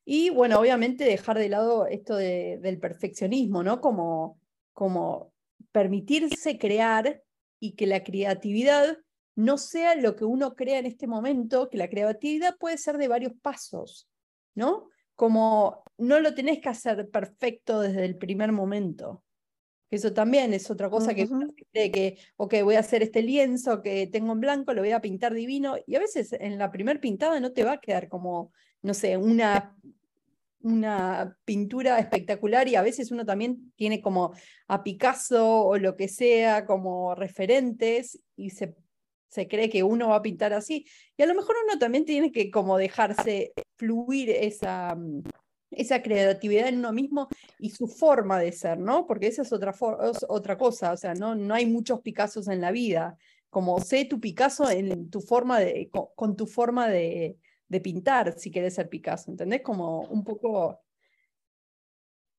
[0.05, 3.81] Y bueno, obviamente dejar de lado esto del perfeccionismo, ¿no?
[3.81, 4.39] Como,
[4.73, 5.33] como
[5.71, 7.23] permitirse crear
[7.59, 8.97] y que la creatividad
[9.35, 13.07] no sea lo que uno crea en este momento, que la creatividad puede ser de
[13.07, 14.09] varios pasos,
[14.55, 14.89] ¿no?
[15.15, 19.23] Como no lo tenés que hacer perfecto desde el primer momento.
[19.89, 21.27] Eso también es otra cosa que
[21.71, 25.01] cree que, ok, voy a hacer este lienzo que tengo en blanco, lo voy a
[25.01, 28.53] pintar divino, y a veces en la primer pintada no te va a quedar como,
[28.81, 29.75] no sé, una
[30.63, 34.33] una pintura espectacular y a veces uno también tiene como
[34.67, 38.75] a Picasso o lo que sea como referentes y se,
[39.27, 40.85] se cree que uno va a pintar así.
[41.17, 44.95] Y a lo mejor uno también tiene que como dejarse fluir esa,
[45.71, 49.07] esa creatividad en uno mismo y su forma de ser, ¿no?
[49.07, 49.73] Porque esa es otra,
[50.27, 53.17] otra cosa, o sea, no, no hay muchos Picassos en la vida.
[53.49, 58.51] Como sé tu Picasso en tu forma de, con tu forma de, de pintar si
[58.51, 59.61] querés ser Picasso, ¿entendés?
[59.61, 60.79] Como un poco,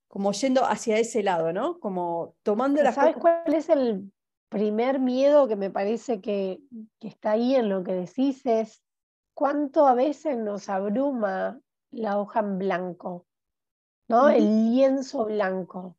[0.06, 1.80] como yendo hacia ese lado, ¿no?
[1.80, 2.92] Como tomando la...
[2.92, 4.12] ¿Sabes cuál es el
[4.48, 6.60] primer miedo que me parece que,
[7.00, 8.46] está ahí en lo que decís?
[8.46, 8.84] Es
[9.34, 13.26] cuánto a veces nos abruma la hoja en blanco,
[14.08, 14.28] ¿no?
[14.28, 15.96] El lienzo blanco.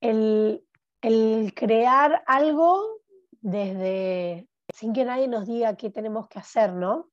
[0.00, 0.64] El,
[1.02, 3.00] el crear algo
[3.40, 7.10] desde, sin que nadie nos diga qué tenemos que hacer, ¿no?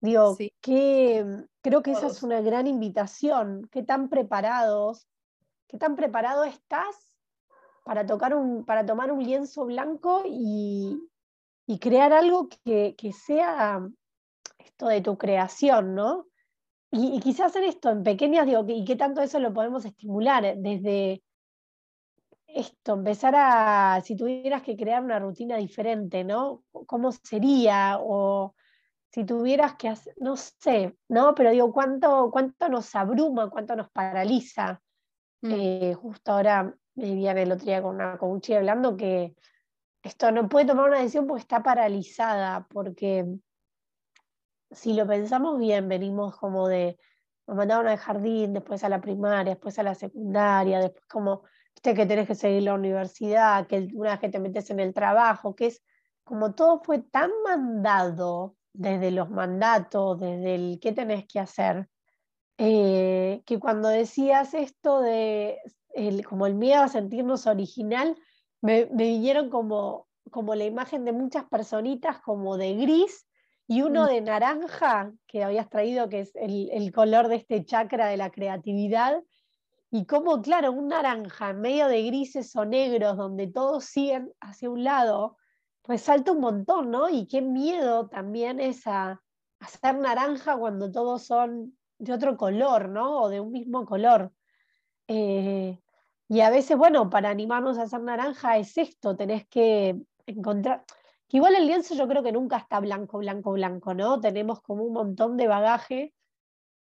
[0.00, 3.68] Digo, que, creo que esa es una gran invitación.
[3.70, 5.06] ¿Qué tan preparados,
[5.68, 7.16] qué tan preparado estás
[7.84, 11.08] para, tocar un, para tomar un lienzo blanco y,
[11.80, 13.88] crear algo que, sea
[14.64, 16.26] esto de tu creación, ¿no?
[16.90, 21.22] Y, quizás en esto, en pequeñas, digo, y qué tanto eso lo podemos estimular desde
[22.46, 26.64] esto, empezar a, si tuvieras que crear una rutina diferente, ¿no?
[26.86, 27.98] ¿Cómo sería?
[27.98, 28.54] O
[29.10, 31.34] si tuvieras que hacer, no sé, ¿no?
[31.34, 34.82] Pero digo, ¿cuánto, cuánto nos abruma, cuánto nos paraliza?
[35.40, 35.50] Mm.
[35.50, 39.34] Eh, justo ahora me vi el otro día con una coach hablando que
[40.02, 43.24] esto no puede tomar una decisión porque está paralizada, porque
[44.74, 46.98] si lo pensamos bien, venimos como de,
[47.46, 51.42] nos mandaron al jardín, después a la primaria, después a la secundaria, después como,
[51.74, 54.94] viste que tenés que seguir la universidad, que una vez que te metes en el
[54.94, 55.82] trabajo, que es
[56.24, 61.88] como todo fue tan mandado desde los mandatos, desde el qué tenés que hacer,
[62.58, 65.58] eh, que cuando decías esto de
[66.26, 68.16] como el miedo a sentirnos original,
[68.62, 73.26] me, vinieron como, como la imagen de muchas personitas como de gris
[73.72, 74.08] y uno mm.
[74.08, 78.30] de naranja que habías traído, que es el, el, color de este chakra de la
[78.30, 79.22] creatividad.
[79.90, 84.68] Y como, claro, un naranja en medio de grises o negros, donde todos siguen hacia
[84.68, 85.38] un lado,
[85.80, 87.08] pues salta un montón, ¿no?
[87.08, 89.22] Y qué miedo también es a,
[89.80, 93.22] ser naranja cuando todos son de otro color, ¿no?
[93.22, 94.32] O de un mismo color.
[95.08, 95.80] Eh,
[96.28, 100.84] y a veces, bueno, para animarnos a ser naranja es esto, tenés que encontrar,
[101.32, 104.20] igual el lienzo yo creo que nunca está blanco, blanco, blanco, ¿no?
[104.20, 106.14] Tenemos como un montón de bagaje,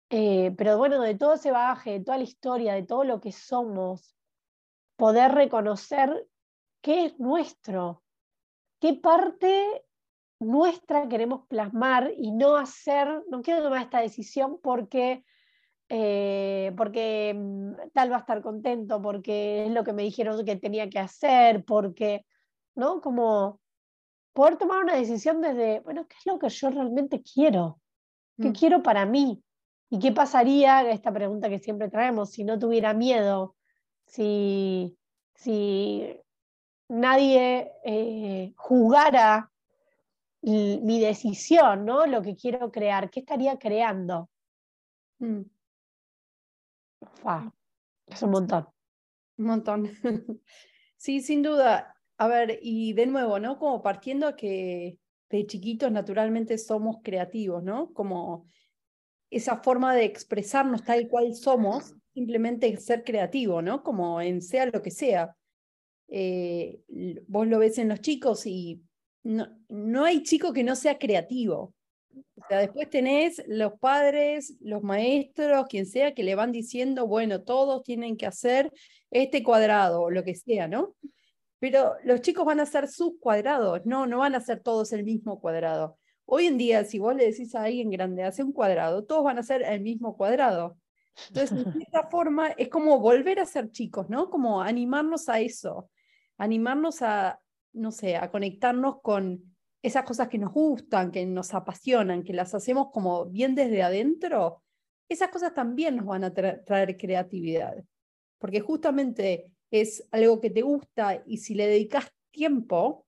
[0.10, 3.32] eh, pero bueno, de todo ese bagaje, de toda la historia, de todo lo que
[3.32, 4.16] somos,
[4.96, 6.28] poder reconocer
[6.82, 8.04] qué es nuestro,
[8.80, 9.84] qué parte
[10.40, 15.26] nuestra queremos plasmar y no hacer, no quiero tomar esta decisión porque,
[15.90, 20.56] eh, porque mm, tal va a estar contento, porque es lo que me dijeron que
[20.56, 22.26] tenía que hacer, porque,
[22.76, 23.02] ¿no?
[23.02, 23.60] Como
[24.38, 27.82] poder tomar una decisión desde, bueno, ¿qué es lo que yo realmente quiero?
[28.40, 28.54] ¿Qué mm.
[28.54, 29.44] quiero para mí?
[29.90, 33.56] ¿Y qué pasaría, esta pregunta que siempre traemos, si no tuviera miedo?
[34.06, 34.96] Si,
[35.34, 36.22] si
[36.88, 39.52] nadie eh, jugara
[40.44, 42.06] mi decisión, ¿no?
[42.06, 44.30] Lo que quiero crear, ¿qué estaría creando?
[45.18, 45.42] Mm.
[48.06, 48.68] es un montón.
[49.40, 49.90] Un montón.
[50.96, 51.97] sí, sin duda.
[52.18, 53.60] A ver, y de nuevo, ¿no?
[53.60, 54.98] Como partiendo que
[55.30, 57.94] de chiquitos naturalmente somos creativos, ¿no?
[57.94, 58.48] Como
[59.30, 63.84] esa forma de expresarnos tal cual somos, simplemente ser creativo, ¿no?
[63.84, 65.36] Como en sea lo que sea.
[66.08, 66.80] Eh,
[67.28, 68.82] vos lo ves en los chicos y
[69.24, 71.76] no, no hay chico que no sea creativo,
[72.36, 77.44] O sea, después tenés los padres, los maestros, quien sea, que le van diciendo, bueno,
[77.44, 78.72] todos tienen que hacer
[79.12, 80.96] este cuadrado o lo que sea, ¿no?
[81.60, 85.04] Pero los chicos van a hacer sus cuadrados, no, no van a hacer todos el
[85.04, 85.98] mismo cuadrado.
[86.26, 89.38] Hoy en día, si vos le decís a alguien grande, hace un cuadrado, todos van
[89.38, 90.78] a hacer el mismo cuadrado.
[91.30, 94.30] Entonces, de esta forma, es como volver a ser chicos, ¿no?
[94.30, 95.90] Como animarnos a eso,
[96.38, 97.40] animarnos a,
[97.74, 102.54] no sé, a conectarnos con esas cosas que nos gustan, que nos apasionan, que las
[102.54, 104.64] hacemos como bien desde adentro,
[105.10, 107.84] esas cosas también nos van a traer creatividad.
[108.38, 113.06] Porque justamente es algo que te gusta y si le dedicas tiempo,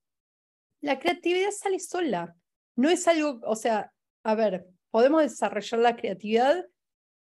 [0.80, 2.36] la creatividad sale sola.
[2.76, 3.92] No es algo, o sea,
[4.24, 6.66] a ver, podemos desarrollar la creatividad,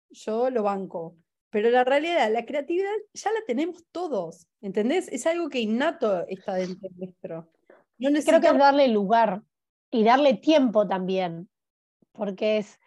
[0.09, 1.17] yo lo banco,
[1.49, 5.07] pero la realidad, la creatividad ya la tenemos todos, ¿entendés?
[5.09, 7.51] Es algo que innato está dentro nuestro.
[7.97, 9.41] No Creo que es darle lugar
[9.91, 11.49] y darle tiempo también,
[12.11, 12.79] porque es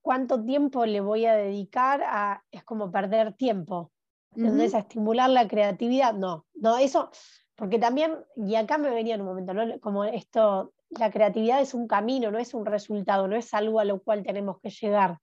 [0.00, 3.92] cuánto tiempo le voy a dedicar a, es como perder tiempo.
[4.36, 7.10] Entonces, a estimular la creatividad, no, no, eso,
[7.54, 11.86] porque también, y acá me venía en un momento, como esto, la creatividad es un
[11.86, 15.18] camino, no es un resultado, no es algo a lo cual tenemos que llegar.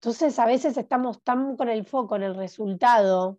[0.00, 3.38] Entonces, a veces estamos tan con el foco en el resultado,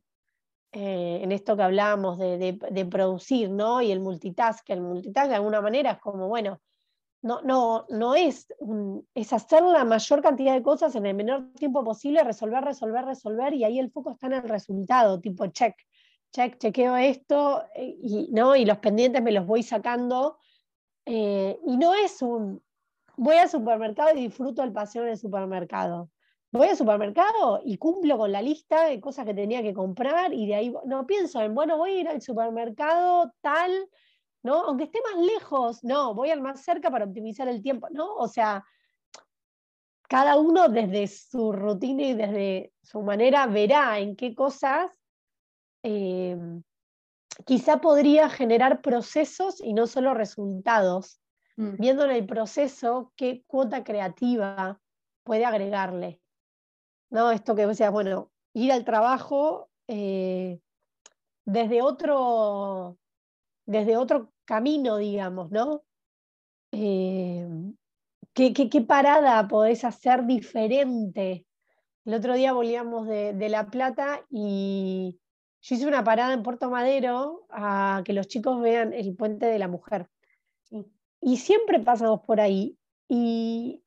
[0.72, 3.82] eh, en esto que hablábamos de, de, producir, ¿no?
[3.82, 6.60] Y el multitask, el multitask de alguna manera es como, bueno,
[7.28, 8.48] no, no, no es,
[9.14, 13.54] es hacer la mayor cantidad de cosas en el menor tiempo posible, resolver, resolver, resolver,
[13.54, 15.76] y ahí el foco está en el resultado, tipo check,
[16.32, 18.56] check, chequeo esto, eh, y, ¿no?
[18.56, 20.38] y los pendientes me los voy sacando.
[21.06, 22.62] Eh, y no es un,
[23.18, 26.10] voy al supermercado y disfruto el paseo en el supermercado.
[26.52, 30.48] Voy al supermercado y cumplo con la lista de cosas que tenía que comprar y
[30.48, 33.72] de ahí no pienso en, bueno, voy a ir al supermercado tal,
[34.48, 34.64] ¿no?
[34.64, 38.16] Aunque esté más lejos, no, voy al más cerca para optimizar el tiempo, ¿no?
[38.16, 38.64] O sea,
[40.08, 44.90] cada uno desde su rutina y desde su manera verá en qué cosas
[45.84, 46.38] eh,
[47.46, 51.20] quizá podría generar procesos y no solo resultados,
[51.58, 51.76] mm.
[51.78, 54.80] viendo en el proceso qué cuota creativa
[55.26, 56.22] puede agregarle.
[57.10, 57.32] ¿No?
[57.32, 60.62] Esto que decías, bueno, ir al trabajo eh,
[61.44, 62.98] desde otro
[63.66, 65.84] desde otro camino, digamos, ¿no?
[66.72, 67.48] Eh,
[68.34, 71.46] ¿qué, parada podés hacer diferente?
[72.06, 75.20] El otro día volvíamos de, La Plata y
[75.62, 79.60] yo hice una parada en Puerto Madero a que los chicos vean el puente de
[79.60, 80.08] la mujer.
[81.22, 82.78] Y siempre pasamos por ahí.
[83.10, 83.84] Y,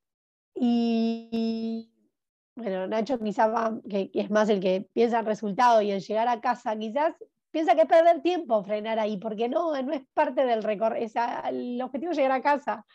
[2.54, 6.28] bueno, Nacho quizás va, que es más el que piensa el resultado y el llegar
[6.28, 7.14] a casa, quizás
[7.50, 11.80] piensa que es perder tiempo frenar ahí, porque no, no es parte del recorrido, el
[11.82, 12.86] objetivo es llegar a casa.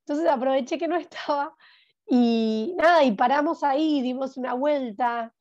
[0.00, 1.54] Entonces aproveché que no estaba
[2.06, 5.34] y nada, y paramos ahí, dimos una vuelta,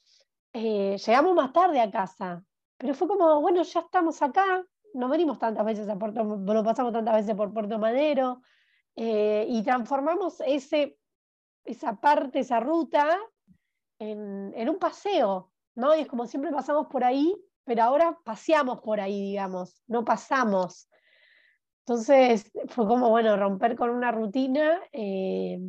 [0.53, 2.43] eh, llegamos más tarde a casa,
[2.77, 6.91] pero fue como, bueno, ya estamos acá, no venimos tantas veces a Puerto, no pasamos
[6.91, 8.41] tantas veces por Puerto Madero,
[8.95, 10.97] eh, y transformamos ese,
[11.63, 13.17] esa parte, esa ruta
[13.99, 15.95] en, en un paseo, ¿no?
[15.95, 17.35] Y es como siempre pasamos por ahí
[17.67, 20.87] pero ahora paseamos por ahí, digamos, no pasamos.
[21.85, 25.59] Entonces fue como, bueno, romper con una rutina eh,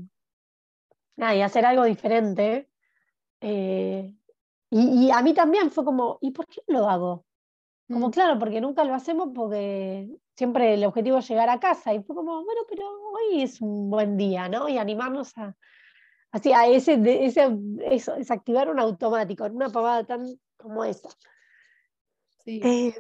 [1.17, 2.71] y hacer algo diferente.
[3.41, 4.15] Eh,
[4.71, 7.27] y, a mí también fue como, ¿y por qué no lo hago?
[7.89, 8.11] Como mm.
[8.13, 11.95] claro, porque nunca lo hacemos porque siempre el objetivo es llegar a casa.
[11.95, 14.69] Y fue como, bueno, pero hoy es un buen día, ¿no?
[14.69, 15.57] Y animarnos a,
[16.31, 20.25] así, a ese, ese eso, es activar un automático, en una pavada tan
[20.57, 21.09] como esa.
[22.57, 22.95] Eh,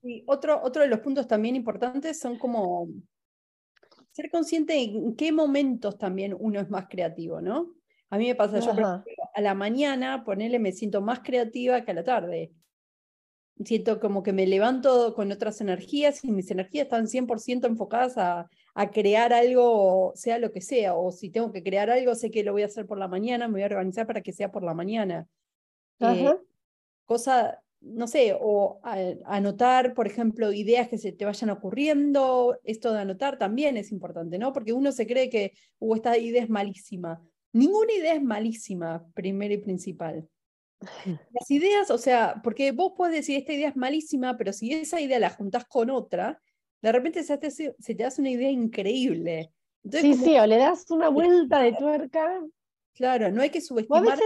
[0.00, 0.24] sí.
[0.26, 2.88] Otro, otro de los puntos también importantes son como
[4.12, 7.74] ser consciente en qué momentos también uno es más creativo, ¿no?
[8.10, 11.94] A mí me pasa, yo a la mañana, ponerle, me siento más creativa que a
[11.94, 12.52] la tarde.
[13.64, 18.50] Siento como que me levanto con otras energías y mis energías están 100% enfocadas a,
[18.74, 22.44] a, crear algo, sea lo que sea, o si tengo que crear algo, sé que
[22.44, 24.62] lo voy a hacer por la mañana, me voy a organizar para que sea por
[24.62, 25.26] la mañana.
[26.00, 26.36] Eh,
[27.06, 28.80] cosa no sé, o
[29.24, 32.58] anotar, por ejemplo, ideas que se te vayan ocurriendo.
[32.64, 34.52] Esto de anotar también es importante, ¿no?
[34.52, 37.20] Porque uno se cree que, uh, esta idea es malísima.
[37.52, 40.28] Ninguna idea es malísima, primero y principal.
[41.32, 45.00] Las ideas, o sea, porque vos podés decir, esta idea es malísima, pero si esa
[45.00, 46.40] idea la juntás con otra,
[46.80, 49.50] de repente se te, se te hace una idea increíble.
[49.90, 52.40] sí, sí, o le das una vuelta de tuerca.
[52.94, 54.18] Claro, no hay que subestimar.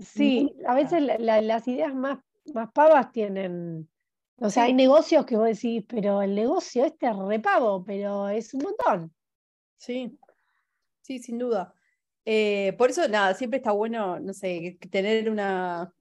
[0.00, 2.18] sí, a veces las ideas más
[2.54, 3.88] más pavas tienen.
[4.36, 8.52] O sea, hay negocios que vos decís, pero el negocio este es repavo, pero es
[8.54, 9.14] un montón.
[9.76, 10.18] Sí,
[11.00, 11.74] sí, sin duda.
[12.24, 15.92] Eh, por eso, nada, siempre está bueno, no sé, tener una,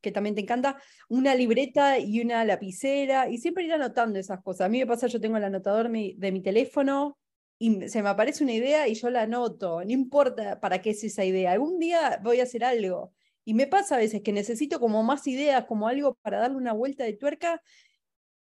[0.00, 0.78] que también te encanta,
[1.08, 4.66] una libreta y una lapicera y siempre ir anotando esas cosas.
[4.66, 7.18] A mí me pasa, yo tengo el anotador de mi teléfono
[7.58, 11.04] y se me aparece una idea y yo la anoto, no importa para qué es
[11.04, 13.14] esa idea, algún día voy a hacer algo.
[13.44, 16.72] Y me pasa a veces que necesito como más ideas, como algo para darle una
[16.72, 17.60] vuelta de tuerca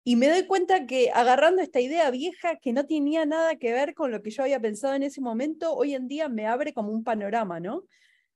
[0.03, 3.95] y me doy cuenta que agarrando esta idea vieja que no tenía nada que ver
[3.95, 6.91] con lo que yo había pensado en ese momento, hoy en día me abre como
[6.91, 7.85] un panorama, ¿no?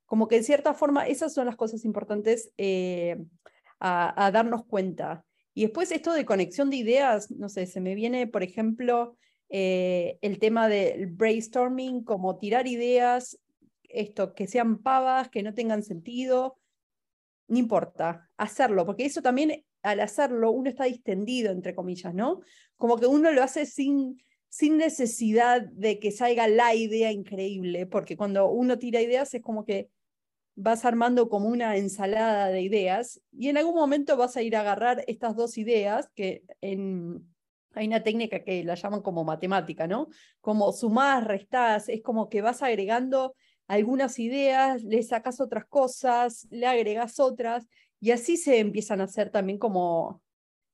[0.05, 3.17] Como que en cierta forma esas son las cosas importantes eh,
[3.79, 5.25] a, darnos cuenta.
[5.55, 9.17] Y después esto de conexión de ideas, no sé, se me viene, por ejemplo,
[9.49, 13.39] eh, el tema del brainstorming, como tirar ideas,
[13.95, 16.57] esto, que sean pavas, que no tengan sentido,
[17.47, 22.41] no importa, hacerlo, porque eso también al hacerlo uno está distendido, entre comillas, ¿no?
[22.75, 24.17] Como que uno lo hace sin,
[24.49, 29.63] sin necesidad de que salga la idea increíble, porque cuando uno tira ideas es como
[29.63, 29.89] que
[30.55, 34.61] vas armando como una ensalada de ideas y en algún momento vas a ir a
[34.61, 37.27] agarrar estas dos ideas que en,
[37.73, 40.07] hay una técnica que la llaman como matemática, ¿no?
[40.39, 43.35] Como sumás, restás, es como que vas agregando
[43.67, 47.67] algunas ideas, le sacas otras cosas, le agregas otras
[47.99, 50.21] y así se empiezan a hacer también como,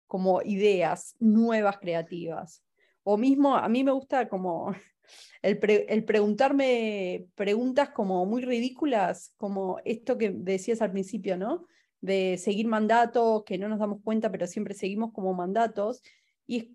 [0.08, 2.64] como ideas nuevas creativas.
[3.04, 4.76] O mismo, a mí me gusta como
[5.42, 11.66] el, el, preguntarme preguntas como muy ridículas, como esto que decías al principio, ¿no?
[12.02, 16.02] De seguir mandatos que no nos damos cuenta, pero siempre seguimos como mandatos.
[16.48, 16.66] Y es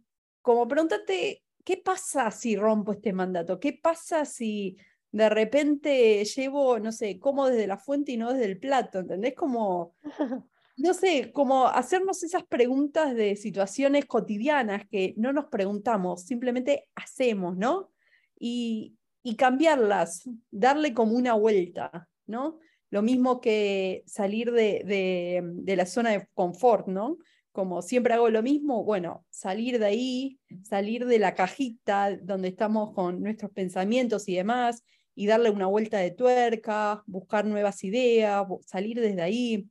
[0.41, 3.59] como pregúntate, ¿qué pasa si rompo este mandato?
[3.59, 4.77] ¿Qué pasa si
[5.17, 9.35] de repente llevo, no sé, como desde la fuente y no desde el plato, ¿entendés?
[9.35, 9.95] Como,
[10.77, 17.57] no sé, como hacernos esas preguntas de situaciones cotidianas que no nos preguntamos, simplemente hacemos,
[17.57, 17.91] ¿no?
[18.39, 22.59] Y, y cambiarlas, darle como una vuelta, ¿no?
[22.91, 27.17] Lo mismo que salir de, de, de la zona de confort, ¿no?
[27.53, 32.93] como siempre hago lo mismo, bueno, salir de ahí, salir de la cajita donde estamos
[32.93, 34.85] con nuestros pensamientos y demás,
[35.17, 39.67] y darle una vuelta de tuerca, buscar nuevas ideas, salir desde ahí.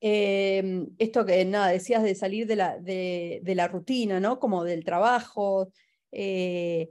[0.00, 4.40] Em, esto que nada, decías de salir de la, de, la rutina, ¿no?
[4.40, 5.70] Como del trabajo,
[6.10, 6.88] eh,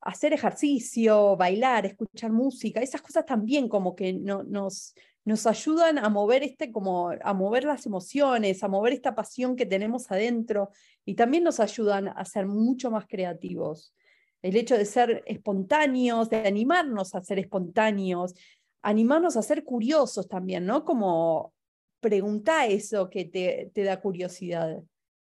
[0.00, 6.08] hacer ejercicio, bailar, escuchar música, esas cosas también como que no, nos, nos ayudan a
[6.08, 10.70] mover este, como a mover las emociones, a mover esta pasión que tenemos adentro
[11.04, 13.94] y también nos ayudan a ser mucho más creativos
[14.42, 18.34] el hecho de ser espontáneos, de animarnos a ser espontáneos,
[18.82, 20.84] animarnos a ser curiosos también, ¿no?
[20.84, 21.52] Como
[22.00, 24.82] pregunta eso que te, da curiosidad,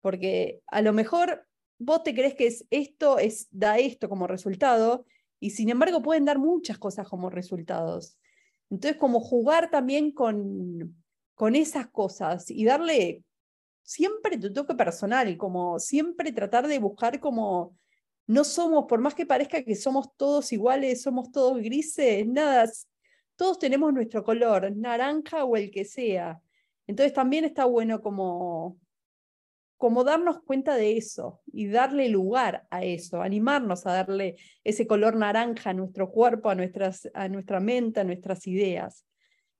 [0.00, 1.46] porque a lo mejor
[1.78, 5.04] vos te crees que es esto, es, da esto como resultado,
[5.40, 8.16] y sin embargo pueden dar muchas cosas como resultados.
[8.70, 10.96] Entonces, como jugar también con,
[11.34, 13.22] con esas cosas y darle
[13.82, 17.76] siempre tu toque personal, como siempre tratar de buscar como
[18.26, 22.70] no somos, por más que parezca que somos todos iguales, somos todos grises, nada,
[23.36, 26.40] todos tenemos nuestro color, naranja o el que sea.
[26.86, 28.78] Entonces también está bueno como,
[29.76, 35.16] como darnos cuenta de eso y darle lugar a eso, animarnos a darle ese color
[35.16, 39.04] naranja a nuestro cuerpo, a, nuestras, a nuestra mente, a nuestras ideas,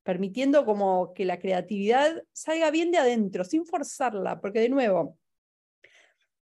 [0.02, 5.18] permitiendo como que la creatividad salga bien de adentro, sin forzarla, porque de nuevo,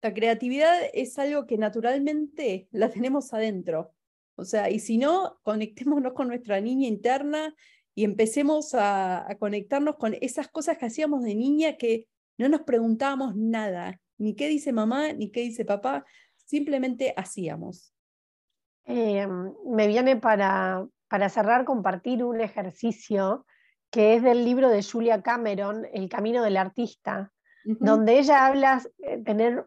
[0.01, 3.93] la creatividad es algo que naturalmente la tenemos adentro.
[4.35, 7.55] O sea, y si no, conectémonos con nuestra niña interna
[7.95, 13.35] y empecemos a, conectarnos con esas cosas que hacíamos de niña que no nos preguntábamos
[13.35, 17.91] nada, ni qué dice mamá, ni qué dice papá, simplemente hacíamos.
[18.85, 23.47] Em, me viene para, para cerrar compartir un ejercicio
[23.89, 27.33] que es del libro de Julia Cameron, El Camino del Artista,
[27.63, 29.65] donde ella habla de eh, tener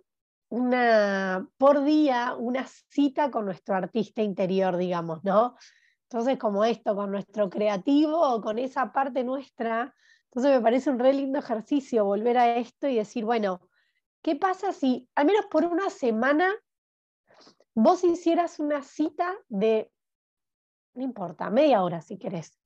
[0.50, 5.56] una, por día una cita con nuestro artista interior, digamos, ¿no?
[6.02, 9.94] Entonces, como esto, con nuestro creativo, con esa parte nuestra,
[10.24, 13.60] entonces me parece un re lindo ejercicio volver a esto y decir, bueno,
[14.22, 16.52] ¿qué pasa si, al menos por una semana,
[17.74, 19.90] vos hicieras una cita de,
[20.94, 22.58] no importa, media hora si querés,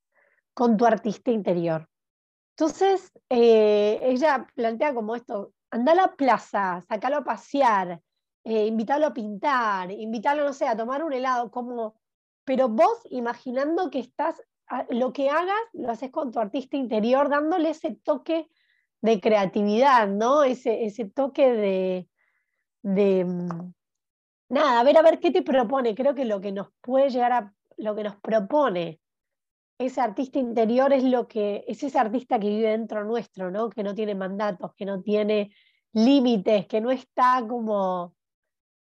[0.54, 1.88] con tu artista interior?
[2.56, 8.00] Entonces, eh, ella plantea como esto, anda a la plaza, sacalo a pasear,
[8.44, 11.96] eh, invítalo a pintar, invítalo, no sé, a tomar un helado, como,
[12.44, 14.40] pero vos imaginando que estás,
[14.90, 18.48] lo que hagas, lo haces con tu artista interior, dándole ese toque
[19.00, 20.44] de creatividad, ¿no?
[20.44, 22.08] Ese, ese toque de,
[22.82, 23.72] de, mm,
[24.50, 25.96] nada, a ver, a ver qué te propone.
[25.96, 29.00] Creo que lo que nos puede llegar a, lo que nos propone
[29.78, 33.70] ese artista interior es lo que es ese artista que vive dentro nuestro, ¿no?
[33.70, 35.52] Que no tiene mandatos, que no tiene
[35.92, 38.14] límites, que no está como,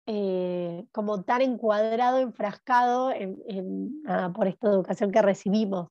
[0.06, 4.04] eh, como tan encuadrado, enfrascado en,
[4.34, 5.90] por esta educación que recibimos.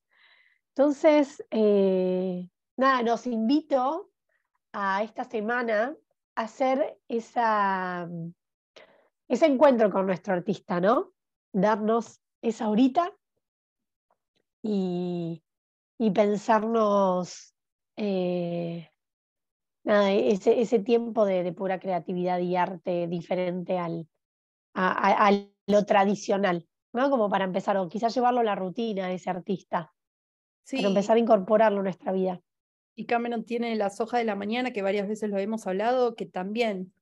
[0.74, 4.10] Entonces, eh, nada, nos invito
[4.72, 5.96] a esta semana
[6.34, 8.08] a hacer esa,
[9.26, 11.12] ese encuentro con nuestro artista, ¿no?
[11.52, 13.15] Darnos esa horita
[14.68, 17.54] y, pensarnos
[17.96, 18.90] eh,
[19.84, 24.08] ese, tiempo de, pura creatividad y arte diferente al,
[24.74, 25.32] a,
[25.66, 27.10] lo tradicional, ¿no?
[27.10, 29.94] Como para empezar, o quizás llevarlo a la rutina ese artista,
[30.64, 30.76] sí.
[30.76, 32.40] para empezar a incorporarlo en nuestra vida.
[32.94, 36.26] Y Cameron tiene las hojas de la mañana, que varias veces lo hemos hablado, que
[36.26, 36.92] también,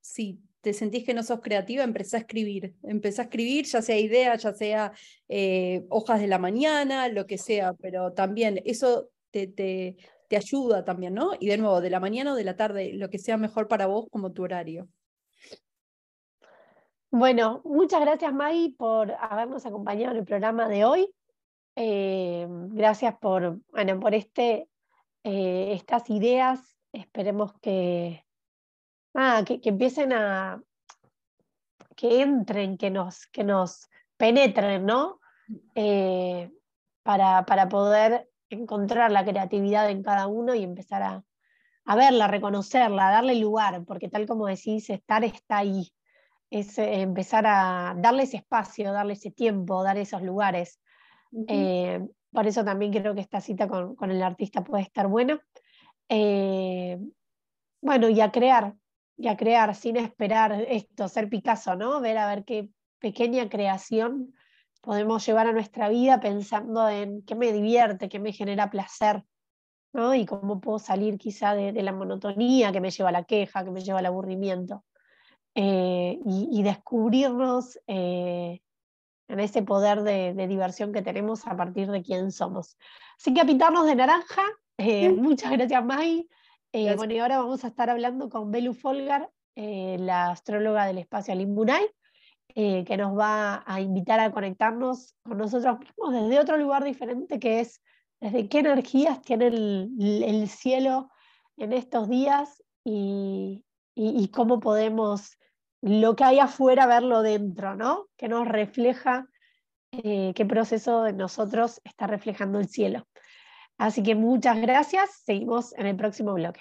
[0.00, 2.74] sí te sentís que no sos creativa, empezá a escribir.
[2.82, 4.92] Empezá a escribir, ya sea ideas, ya sea
[5.28, 9.96] eh, hojas de la mañana, lo que sea, pero también eso te, te,
[10.28, 11.32] te, ayuda también, ¿no?
[11.38, 13.86] Y de nuevo, de la mañana o de la tarde, lo que sea mejor para
[13.86, 14.88] vos como tu horario.
[17.10, 21.14] Bueno, muchas gracias Maggie por habernos acompañado en el programa de hoy.
[21.76, 24.66] Eh, gracias por, bueno, por este,
[25.24, 26.74] eh, estas ideas.
[26.90, 28.23] Esperemos que,
[29.14, 30.60] Ah, que, empiecen a,
[31.94, 35.20] que entren, que nos, que nos penetren, ¿no?
[35.76, 36.50] Eh,
[37.04, 41.24] para, para, poder encontrar la creatividad en cada uno y empezar a,
[41.84, 45.92] a, verla, reconocerla, darle lugar, porque tal como decís, estar está ahí.
[46.50, 50.80] Es eh, empezar a darle ese espacio, darle ese tiempo, dar esos lugares.
[51.46, 52.00] Eh,
[52.32, 55.40] por eso también creo que esta cita con, con el artista puede estar buena.
[57.80, 58.74] bueno, y a crear,
[59.16, 62.00] y a crear sin esperar esto, ser Picasso, ¿no?
[62.00, 64.34] Ver a ver qué pequeña creación
[64.80, 69.24] podemos llevar a nuestra vida pensando en qué me divierte, qué me genera placer,
[69.92, 70.14] ¿no?
[70.14, 73.70] Y cómo puedo salir quizá de, la monotonía que me lleva a la queja, que
[73.70, 74.84] me lleva al aburrimiento.
[75.54, 78.60] Eh, y, descubrirnos eh,
[79.28, 82.76] en ese poder de, diversión que tenemos a partir de quién somos.
[83.16, 84.42] Así que a pintarnos de naranja.
[84.76, 86.28] Eh, muchas gracias, Mai.
[86.76, 90.98] Eh, bueno, y ahora vamos a estar hablando con Belu Folgar, eh, la astróloga del
[90.98, 91.86] espacio Alimbunay,
[92.56, 97.38] eh, que nos va a invitar a conectarnos con nosotros mismos desde otro lugar diferente,
[97.38, 97.80] que es
[98.20, 101.10] desde qué energías tiene el, cielo
[101.58, 103.62] en estos días y,
[104.32, 105.38] cómo podemos
[105.80, 108.08] lo que hay afuera verlo dentro, ¿no?
[108.16, 109.28] Que nos refleja
[109.92, 113.06] qué proceso de nosotros está reflejando el cielo.
[113.78, 115.10] Así que muchas gracias.
[115.24, 116.60] Seguimos en el próximo bloque.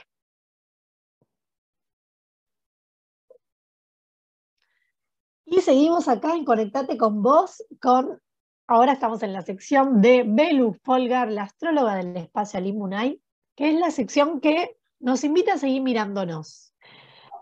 [5.46, 8.20] Y seguimos acá en Conectate con vos, con,
[8.66, 13.22] ahora estamos en la sección de Belu Folgar, la astróloga del espacio Alimunay,
[13.56, 16.74] que es la sección que nos invita a seguir mirándonos.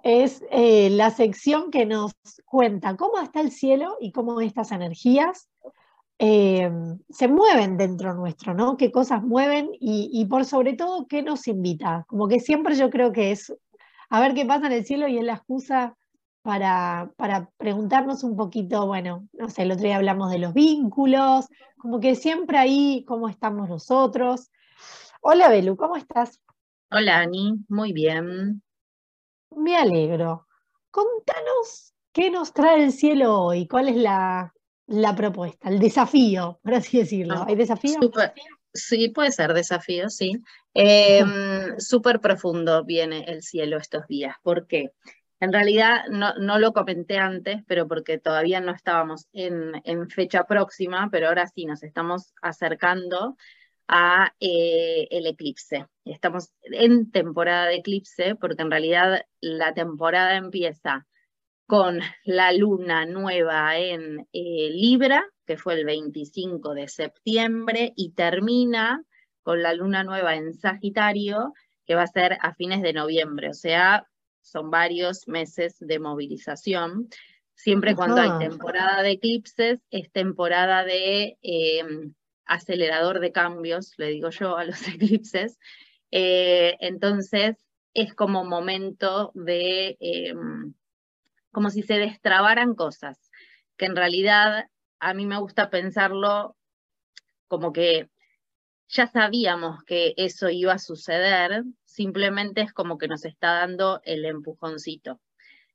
[0.04, 2.12] Es eh, la sección que nos
[2.44, 5.48] cuenta cómo está el cielo y cómo estas energías
[6.24, 6.70] eh,
[7.10, 8.78] se mueven dentro nuestro, ¿no?
[8.78, 12.06] Qué cosas mueven y, por sobre todo qué nos invita.
[12.08, 13.52] Como que siempre yo creo que es
[14.12, 15.98] a ver qué pasa en el cielo y es la excusa
[16.44, 21.48] para, para preguntarnos un poquito, bueno, no sé, el otro día hablamos de los vínculos,
[21.76, 24.52] como que siempre ahí, cómo estamos nosotros.
[25.22, 26.40] Hola Belu, ¿cómo estás?
[26.92, 28.62] Hola Ani, muy bien.
[29.56, 30.46] Me alegro.
[30.92, 34.54] Contanos qué nos trae el cielo hoy, cuál es la,
[34.92, 37.36] la propuesta, el desafío, por así decirlo.
[37.38, 38.00] Ah, ¿Hay desafío?
[38.74, 40.38] sí, puede ser desafío, sí.
[40.74, 44.36] Em, súper profundo viene el cielo estos días.
[44.44, 44.92] ¿Por qué?
[45.40, 50.44] En realidad no, no, lo comenté antes, pero porque todavía no estábamos en, en fecha
[50.44, 53.36] próxima, pero ahora sí nos estamos acercando
[53.88, 55.88] a eh, el eclipse.
[56.06, 61.08] Estamos en temporada de eclipse porque en realidad la temporada empieza
[61.72, 69.02] con la luna nueva en eh, Libra, que fue el 25 de septiembre, y termina
[69.42, 71.54] con la luna nueva en Sagitario,
[71.86, 74.06] que va a ser a fines de noviembre, o sea,
[74.42, 77.08] son varios meses de movilización.
[77.56, 82.14] Siempre cuando hay temporada de eclipses, es temporada de em,
[82.44, 85.58] acelerador de cambios, le digo yo a los eclipses.
[86.12, 87.56] Eh, entonces,
[87.94, 90.74] es como momento de em,
[91.52, 93.30] como si se destrabaran cosas,
[93.78, 94.68] que en realidad
[95.00, 96.56] a mí me gusta pensarlo
[97.48, 98.10] como que
[98.88, 104.26] ya sabíamos que eso iba a suceder, simplemente es como que nos está dando el
[104.26, 105.20] empujoncito.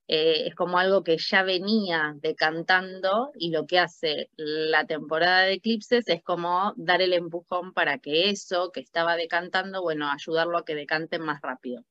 [0.09, 5.55] eh, es como algo que ya venía decantando y lo que hace la temporada de
[5.55, 10.65] eclipses es como dar el empujón para que eso que estaba decantando, bueno, ayudarlo a
[10.65, 11.85] que decante más rápido.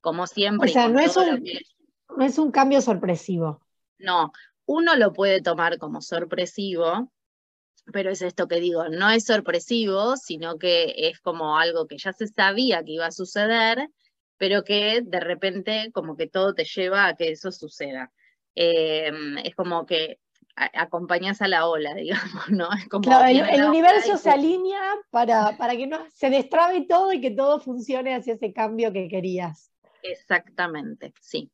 [0.00, 0.68] Como siempre.
[0.68, 1.44] O sea, no es, un,
[2.16, 3.60] no es un cambio sorpresivo.
[3.98, 4.32] No,
[4.66, 7.10] uno lo puede tomar como sorpresivo,
[7.92, 12.12] pero es esto que digo, no es sorpresivo, sino que es como algo que ya
[12.12, 13.90] se sabía que iba a suceder
[14.40, 18.10] pero que de repente como que todo te lleva a que eso suceda.
[18.54, 20.18] Em, es como que
[20.56, 22.70] acompañas a la ola, digamos, ¿no?
[22.72, 27.20] Es como claro, el, universo se alinea para, para que no se destrabe todo y
[27.20, 29.70] que todo funcione hacia ese cambio que querías.
[30.02, 31.52] Exactamente, sí.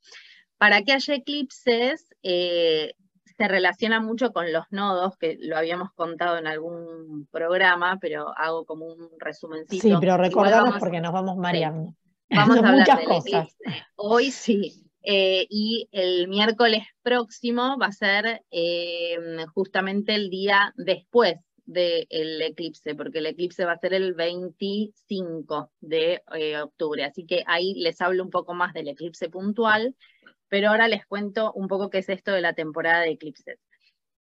[0.58, 2.94] Para que haya eclipses, eh,
[3.36, 8.64] se relaciona mucho con los nodos, que lo habíamos contado en algún programa, pero hago
[8.64, 9.82] como un resumencito.
[9.82, 11.94] Sí, pero recordamos porque nos vamos mareando.
[12.30, 13.56] Vamos a hablar de cosas.
[13.96, 14.82] Hoy sí.
[15.08, 19.16] Eh, y el miércoles próximo va a ser eh,
[19.54, 26.22] justamente el día después del eclipse, porque el eclipse va a ser el 25 de
[26.34, 27.04] eh, octubre.
[27.04, 29.94] Así que ahí les hablo un poco más del eclipse puntual,
[30.48, 33.58] pero ahora les cuento un poco qué es esto de la temporada de eclipses.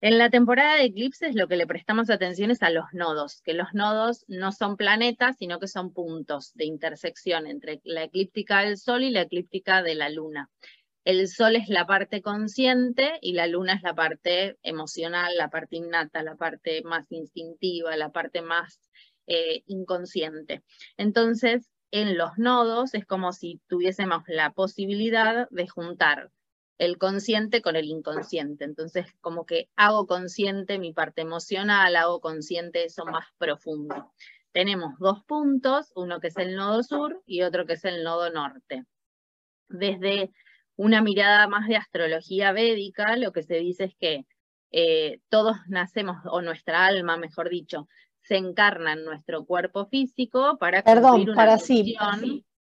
[0.01, 3.55] En la temporada de eclipses lo que le prestamos atención es a los nodos, que
[3.55, 8.77] los nodos no son planetas, sino que son puntos de intersección entre la eclíptica del
[8.77, 10.51] Sol y la eclíptica de la Luna.
[11.05, 15.77] El Sol es la parte consciente y la Luna es la parte emocional, la parte
[15.77, 18.81] innata, la parte más instintiva, la parte más
[19.27, 20.63] eh, inconsciente.
[20.99, 26.33] Entonces, en los nodos es como si tuviésemos la posibilidad de juntar
[26.77, 28.65] el consciente con el inconsciente.
[28.65, 34.13] Entonces, como que hago consciente mi parte emocional, hago consciente eso más profundo.
[34.51, 38.29] Tenemos dos puntos, uno que es el nodo sur y otro que es el nodo
[38.29, 38.83] norte.
[39.69, 40.33] Desde
[40.75, 44.27] una mirada más de astrología védica, lo que se dice es que
[44.73, 47.87] eh, todos nacemos, o nuestra alma, mejor dicho,
[48.25, 51.97] se encarna en nuestro cuerpo físico para Perdón, una para sí,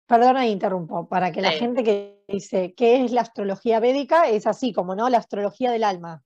[0.06, 4.74] Perdona, interrumpo, para que la gente que dice qué es la astrología védica es así
[4.74, 5.10] como, ¿no?
[5.10, 6.24] La astrología del alma.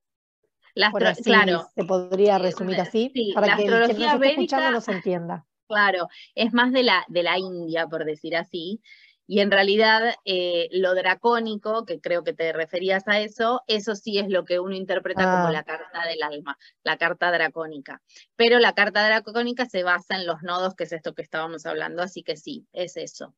[0.73, 1.67] La claro.
[1.75, 5.45] Se podría resumir así, para que el que nos esté escuchando nos entienda.
[5.69, 8.79] Claro, es más de la, de la India, por decir así,
[9.27, 14.17] y en realidad eh, lo dracónico, que creo que te referías a eso, eso sí
[14.19, 15.51] es lo que uno interpreta como ah.
[15.51, 18.01] la carta del alma, la carta dracónica.
[18.37, 22.01] Pero la carta dracónica se basa en los nodos, que es esto que estábamos hablando,
[22.01, 23.35] así que sí, es eso.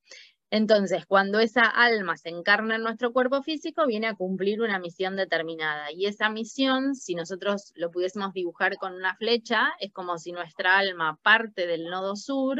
[0.52, 5.16] Entonces, cuando esa alma se encarna en nuestro cuerpo físico, viene a cumplir una misión
[5.16, 5.92] determinada.
[5.92, 10.78] Y esa misión, si nosotros lo pudiésemos dibujar con una flecha, es como si nuestra
[10.78, 12.60] alma parte del nodo sur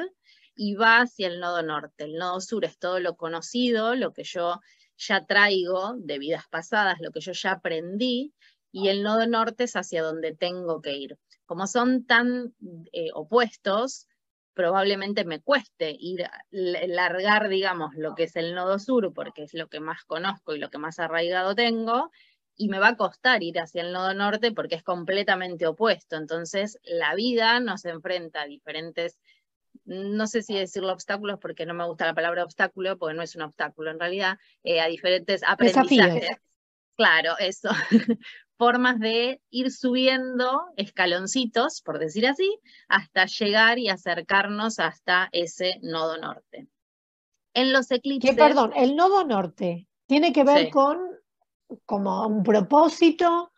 [0.62, 2.04] y va hacia el nodo norte.
[2.04, 4.60] El nodo sur es todo lo conocido, lo que yo
[4.98, 8.34] ya traigo de vidas pasadas, lo que yo ya aprendí,
[8.70, 11.18] y el nodo norte es hacia donde tengo que ir.
[11.46, 12.54] Como son tan
[12.92, 14.08] eh, opuestos,
[14.54, 19.70] probablemente me cueste ir largar, digamos, lo que es el nodo sur, porque es lo
[19.70, 22.12] que más conozco y lo que más arraigado tengo,
[22.58, 26.18] y me va a costar ir hacia el nodo norte porque es completamente opuesto.
[26.18, 29.18] Entonces, la vida nos enfrenta a diferentes
[29.86, 33.36] no sé si decirlo obstáculos porque no me gusta la palabra obstáculo, porque no es
[33.36, 36.30] un obstáculo en realidad, eh, a diferentes aprendizajes.
[36.96, 37.70] Claro, eso.
[38.58, 42.60] Formas de ir subiendo escaloncitos, por decir así,
[42.90, 46.68] hasta llegar y acercarnos hasta ese nodo norte.
[47.54, 48.36] En los eclipses.
[48.36, 51.00] perdón, el nodo norte tiene que ver con
[51.86, 53.52] como un propósito,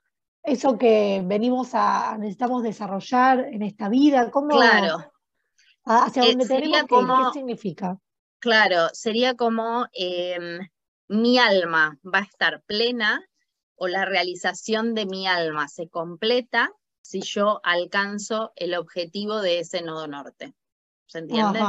[0.43, 4.29] eso que venimos a, necesitamos desarrollar en esta vida.
[4.31, 5.10] ¿cómo, claro,
[5.85, 7.99] Ah, hacia eh, tenemos ¿qué significa?
[8.39, 10.67] Claro, sería como em,
[11.07, 13.23] mi alma va a estar plena
[13.75, 16.71] o la realización de mi alma se completa
[17.01, 20.53] si yo alcanzo el objetivo de ese nodo norte.
[21.07, 21.59] ¿Se entiende?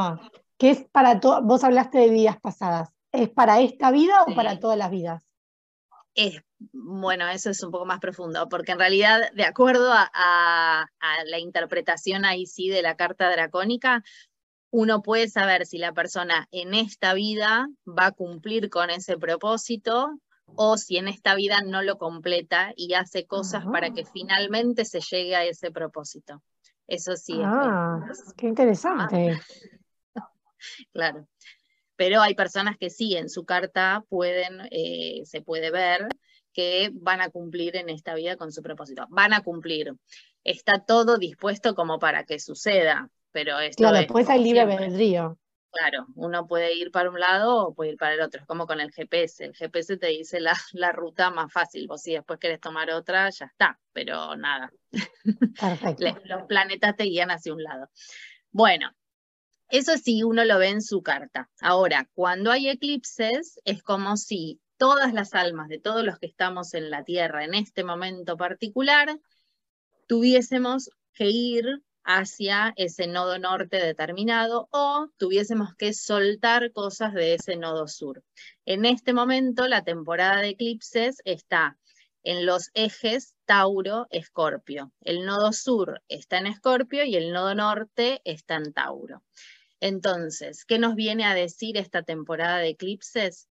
[0.57, 1.43] ¿Qué es para todo?
[1.43, 2.93] Vos hablaste de vidas pasadas.
[3.11, 5.27] ¿Es para esta vida o para todas las vidas?
[6.15, 6.43] Es,
[6.73, 10.89] bueno, eso es un poco más profundo, porque en realidad, de acuerdo a,
[11.27, 14.03] la interpretación ahí sí de la carta dracónica,
[14.71, 20.19] uno puede saber si la persona en esta vida va a cumplir con ese propósito
[20.55, 25.01] o si en esta vida no lo completa y hace cosas para que finalmente se
[25.01, 26.43] llegue a ese propósito.
[26.87, 27.39] Eso sí.
[27.43, 28.01] Ah,
[28.37, 29.41] qué interesante.
[30.93, 31.27] claro
[32.03, 36.09] pero hay personas que sí, en su carta pueden, eh, se puede ver
[36.53, 39.07] que van a cumplir en esta vida con su propósito.
[39.11, 39.95] Van a cumplir.
[40.45, 45.39] Está todo dispuesto como para que suceda, pero esto Claro, después hay libre albedrío.
[45.71, 48.67] Claro, uno puede ir para un lado o puede ir para el otro, es como
[48.67, 49.47] con el GPS.
[49.47, 53.31] El GPS te dice la, la ruta más fácil, vos si después querés tomar otra,
[53.31, 54.71] ya está, pero nada.
[55.61, 56.05] Perfecto.
[56.25, 57.89] Los planetas te guían hacia un lado.
[58.51, 58.91] Bueno,
[59.73, 61.49] eso sí, uno lo ve en su carta.
[61.63, 66.75] Ahora, cuando hay eclipses, es como si todas las almas de todos los que estamos
[66.75, 69.17] en la Tierra en este momento particular
[70.09, 77.55] tuviésemos que ir hacia ese nodo norte determinado o tuviésemos que soltar cosas de ese
[77.55, 78.25] nodo sur.
[78.67, 81.79] En este momento la temporada de eclipses está
[82.25, 84.91] en los ejes Tauro-Escorpio.
[85.01, 89.23] El nodo sur está en Escorpio y el nodo norte está en Tauro.
[89.79, 93.49] Entonces, ¿qué nos viene a decir esta temporada de eclipses?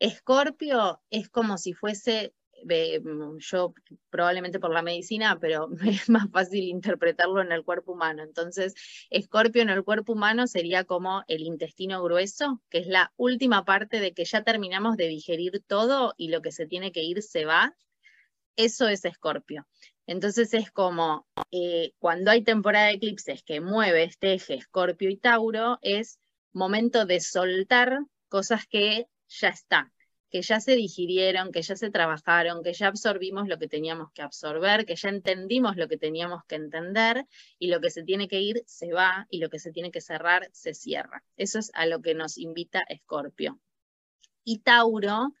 [0.00, 2.34] Escorpio es como si fuese
[2.64, 3.74] Mm, yo
[4.10, 8.22] probablemente por la medicina, pero es más fácil interpretarlo en el cuerpo humano.
[8.22, 8.74] Entonces,
[9.10, 14.00] escorpio en el cuerpo humano sería como el intestino grueso, que es la última parte
[14.00, 17.44] de que ya terminamos de digerir todo y lo que se tiene que ir se
[17.44, 17.74] va.
[18.56, 19.66] Eso es escorpio.
[20.06, 25.16] Entonces es como eh, cuando hay temporada de eclipses que mueve este eje escorpio y
[25.16, 26.18] tauro, es
[26.52, 29.92] momento de soltar cosas que ya están
[30.30, 34.22] que ya se digirieron, que ya se trabajaron, que ya absorbimos lo que teníamos que
[34.22, 37.26] absorber, que ya entendimos lo que teníamos que entender
[37.58, 40.00] y lo que se tiene que ir se va y lo que se tiene que
[40.00, 41.24] cerrar se cierra.
[41.36, 43.58] Eso es a lo que nos invita Escorpio.
[44.44, 45.34] Y Tauro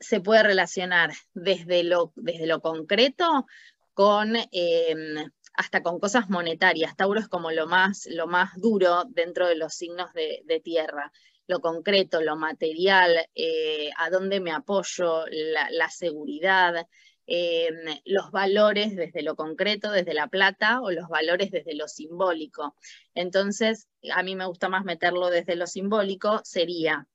[0.00, 3.46] se puede relacionar desde lo, desde lo concreto
[3.94, 4.36] con...
[4.50, 6.94] Em, hasta con cosas monetarias.
[6.94, 11.10] Tauro es como lo más, lo más duro dentro de los signos de tierra
[11.48, 16.86] lo concreto, lo material, eh, a dónde me apoyo, la, seguridad,
[17.26, 22.76] em, los valores desde lo concreto, desde la plata, o los valores desde lo simbólico.
[23.14, 27.08] Entonces, a mí me gusta más meterlo desde lo simbólico, sería,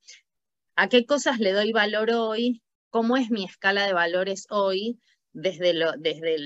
[0.75, 2.63] ¿a qué cosas le doy valor hoy?
[2.89, 4.99] ¿Cómo es mi escala de valores hoy?
[5.31, 6.37] Desde, lo, desde,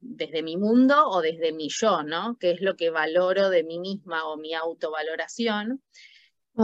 [0.00, 2.36] desde mi mundo o desde mi yo, ¿no?
[2.38, 5.82] ¿Qué es lo que valoro de mí misma o mi autovaloración?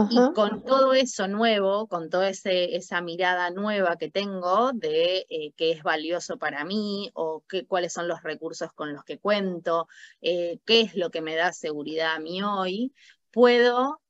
[0.09, 5.71] Y con todo eso nuevo, con toda esa mirada nueva que tengo de eh, qué
[5.71, 9.87] es valioso para mí o qué, cuáles son los recursos con los que cuento,
[10.21, 12.93] eh, qué es lo que me da seguridad a mí hoy,
[13.31, 14.01] puedo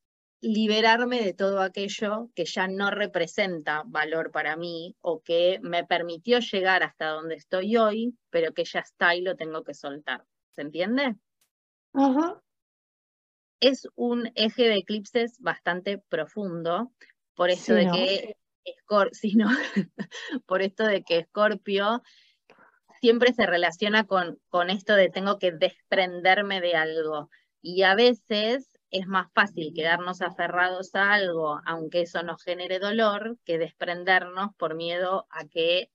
[0.41, 6.39] liberarme de todo aquello que ya no representa valor para mí o que me permitió
[6.39, 10.25] llegar hasta donde estoy hoy, pero que ya está y lo tengo que soltar.
[10.51, 11.15] ¿Se entiende?
[11.93, 12.41] Ajá
[13.59, 16.91] es un eje de eclipses bastante profundo,
[17.35, 18.35] por esto de que
[20.45, 22.01] por esto de que Escorpio
[22.99, 27.29] siempre se relaciona con, con esto de tengo que desprenderme de algo.
[27.61, 33.37] Y a veces es más fácil quedarnos aferrados a algo, aunque eso nos genere dolor,
[33.45, 35.91] que desprendernos por miedo a que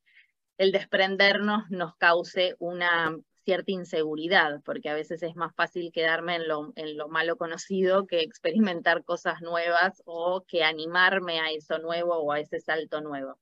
[0.58, 6.48] el desprendernos nos cause una cierta inseguridad, porque a veces es más fácil quedarme en
[6.48, 12.16] lo, en lo malo conocido que experimentar cosas nuevas o que animarme a eso nuevo
[12.16, 13.38] o a ese salto nuevo.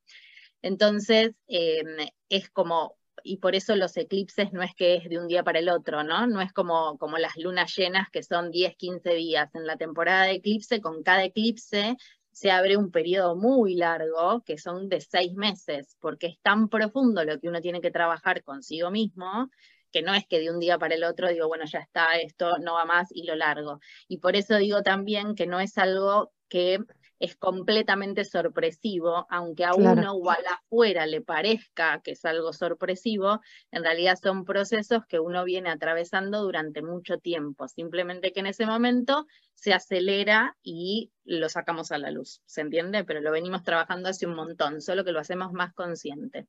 [0.63, 5.29] Entonces, em, es como, y por eso los eclipses no es que es de un
[5.29, 6.27] día para el otro, ¿no?
[6.27, 9.55] No es como, como las lunas llenas que son 10, 15 días.
[9.55, 11.97] En la temporada de eclipse, con cada eclipse
[12.33, 17.25] se abre un periodo muy largo, que son de seis meses, porque es tan profundo
[17.25, 19.51] lo que uno tiene que trabajar consigo mismo,
[19.91, 22.59] que no es que de un día para el otro digo, bueno, ya está, esto
[22.59, 23.80] no va más y lo largo.
[24.09, 26.80] Y por eso digo también que no es algo que
[27.20, 32.53] es completamente sorpresivo, aunque a uno o a la afuera le parezca que es algo
[32.55, 38.47] sorpresivo, en realidad son procesos que uno viene atravesando durante mucho tiempo, simplemente que en
[38.47, 43.05] ese momento se acelera y lo sacamos a la luz, ¿se entiende?
[43.05, 46.47] Pero lo venimos trabajando hace un montón, solo que lo hacemos más consciente.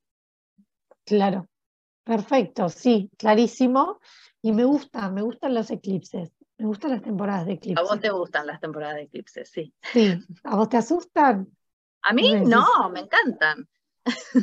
[1.04, 1.50] Claro,
[2.04, 4.00] Perfecto, sí, clarísimo.
[4.42, 6.32] Y me gusta, me gustan los eclipses.
[6.58, 7.86] Me gustan las temporadas de eclipses.
[7.86, 9.74] A vos te gustan las temporadas de eclipses, sí.
[9.94, 10.18] Sí.
[10.44, 11.48] ¿A vos te asustan?
[12.04, 13.68] A mí no, me encantan.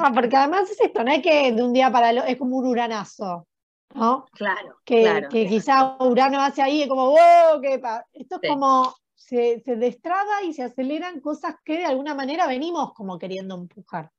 [0.01, 2.37] Ah, porque además es esto, no es que de un día para el otro, es
[2.37, 3.49] como un uranazo,
[3.95, 4.27] ¿no?
[4.33, 4.79] Claro.
[4.85, 7.81] Que, que quizá Urano hace ahí y como, wow, qué
[8.13, 12.95] Esto es como se, se destraba y se aceleran cosas que de alguna manera venimos
[12.95, 14.11] como queriendo empujar.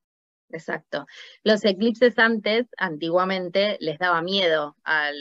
[0.52, 1.06] Exacto.
[1.44, 5.12] Los eclipses antes, antiguamente, les daba miedo a,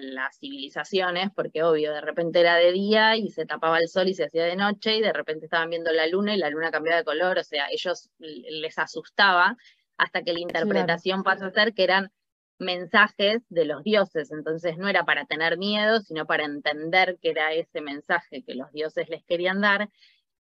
[0.00, 4.14] las civilizaciones, porque obvio, de repente era de día y se tapaba el sol y
[4.14, 6.98] se hacía de noche, y de repente estaban viendo la luna y la luna cambiaba
[6.98, 9.56] de color, o sea, ellos les asustaba
[9.96, 12.12] hasta que la interpretación pasó a ser que eran
[12.58, 17.52] mensajes de los dioses, entonces no era para tener miedo, sino para entender que era
[17.52, 19.90] ese mensaje que los dioses les querían dar,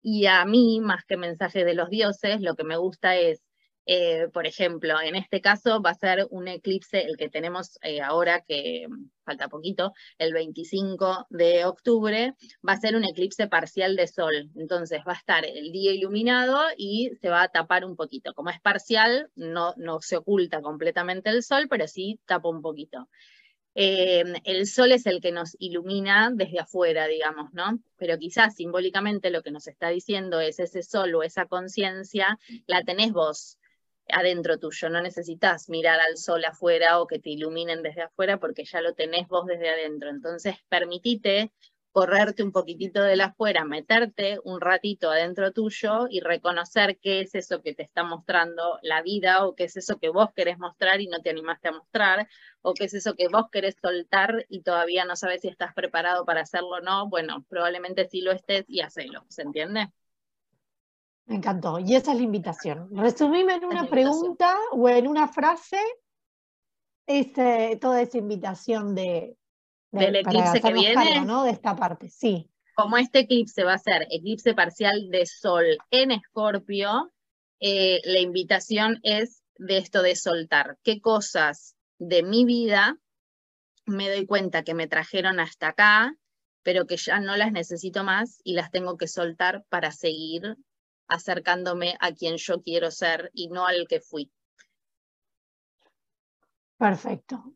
[0.01, 3.43] Y a mí, más que mensaje de los dioses, lo que me gusta es
[3.89, 8.01] eh, por ejemplo, en este caso va a ser un eclipse, el que tenemos eh,
[8.01, 8.85] ahora, que
[9.23, 12.33] falta poquito, el 25 de octubre,
[12.67, 14.49] va a ser un eclipse parcial de sol.
[14.57, 18.33] Entonces va a estar el día iluminado y se va a tapar un poquito.
[18.33, 23.07] Como es parcial, no, no se oculta completamente el sol, pero sí tapa un poquito.
[23.73, 27.79] Eh, el sol es el que nos ilumina desde afuera, digamos, ¿no?
[27.95, 32.83] Pero quizás simbólicamente lo que nos está diciendo es ese sol o esa conciencia, la
[32.83, 33.59] tenés vos
[34.09, 38.65] adentro tuyo, no necesitas mirar al sol afuera o que te iluminen desde afuera porque
[38.65, 40.09] ya lo tenés vos desde adentro.
[40.09, 41.51] Entonces, permitite
[41.97, 47.33] correrte un poquitito de la afuera, meterte un ratito adentro tuyo y reconocer qué es
[47.33, 51.01] eso que te está mostrando la vida o qué es eso que vos querés mostrar
[51.01, 52.27] y no te animaste a mostrar
[52.61, 56.23] o qué es eso que vos querés soltar y todavía no sabes si estás preparado
[56.23, 57.09] para hacerlo o no.
[57.09, 59.91] Bueno, probablemente sí lo estés y hacelo, ¿se entiende?
[61.28, 61.80] Me encantó.
[61.80, 62.89] Y esa es la invitación.
[62.91, 65.80] Resumime en una pregunta o en una frase
[67.05, 69.38] este, toda esa invitación de,
[69.91, 71.25] del eclipse que viene.
[71.25, 71.43] ¿no?
[71.43, 72.49] De esta parte, sí.
[72.75, 77.11] Como este eclipse va a ser eclipse parcial de Sol en Escorpio,
[77.59, 80.78] eh, la invitación es de esto de soltar.
[80.84, 82.97] ¿Qué cosas de mi vida
[83.86, 86.15] me doy cuenta que me trajeron hasta acá,
[86.61, 90.57] pero que ya no las necesito más y las tengo que soltar para seguir
[91.07, 94.31] acercándome a quien yo quiero ser y no al que fui.
[96.77, 97.53] Perfecto.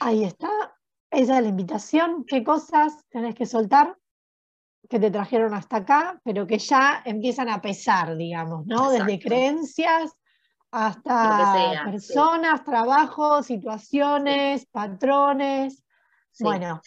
[0.00, 0.76] Ahí está.
[1.10, 2.24] Esa es la invitación.
[2.24, 3.96] ¿Qué cosas tenés que soltar
[4.88, 8.90] que te trajeron hasta acá, pero que ya empiezan a pesar, digamos, ¿no?
[8.90, 10.12] Desde creencias
[10.70, 15.84] hasta personas, trabajos, situaciones, patrones.
[16.40, 16.80] Bueno,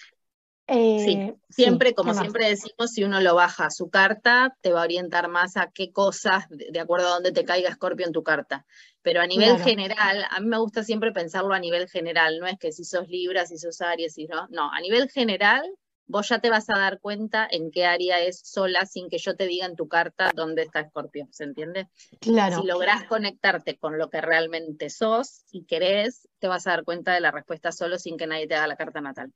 [0.68, 4.82] sí, eh, siempre, como siempre decimos, si uno lo baja a su carta, te va
[4.82, 8.24] a orientar más a qué cosas, de acuerdo a dónde te caiga Scorpio en tu
[8.24, 8.66] carta.
[9.02, 12.58] Pero a nivel general, a mí me gusta siempre pensarlo a nivel general, no es
[12.60, 15.64] que si sos Libra, si sos Aries, si no, no, a nivel general,
[16.12, 19.36] vos ya te vas a dar cuenta en qué área es sola sin que yo
[19.36, 21.88] te diga en tu carta dónde está Scorpio, ¿se entiende?
[22.20, 22.62] Claro.
[22.62, 27.14] Si lográs conectarte con lo que realmente sos y querés, te vas a dar cuenta
[27.14, 29.32] de la respuesta solo sin que nadie te haga la carta natal.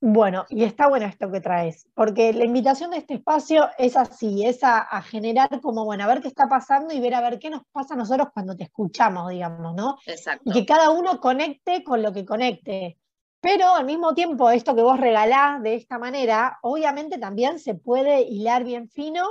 [0.00, 4.46] Bueno, y está bueno esto que traes, porque la invitación de este espacio es así,
[4.46, 7.50] es a, generar como, bueno, a ver qué está pasando y ver a ver qué
[7.50, 9.98] nos pasa a nosotros cuando te escuchamos, digamos, ¿no?
[10.06, 10.42] Exacto.
[10.44, 12.96] Y que cada uno conecte con lo que conecte.
[13.40, 18.22] Pero al mismo tiempo, esto que vos regalás de esta manera, obviamente también se puede
[18.22, 19.24] hilar bien fino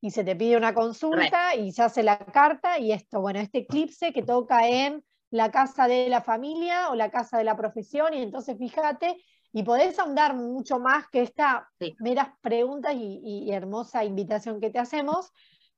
[0.00, 3.58] y se te pide una consulta y se hace la carta y esto, bueno, este
[3.58, 8.14] eclipse que toca en la casa de la familia o la casa de la profesión
[8.14, 9.16] y entonces fíjate
[9.52, 15.30] y podés ahondar mucho más que esta meras preguntas y, hermosa invitación que te hacemos,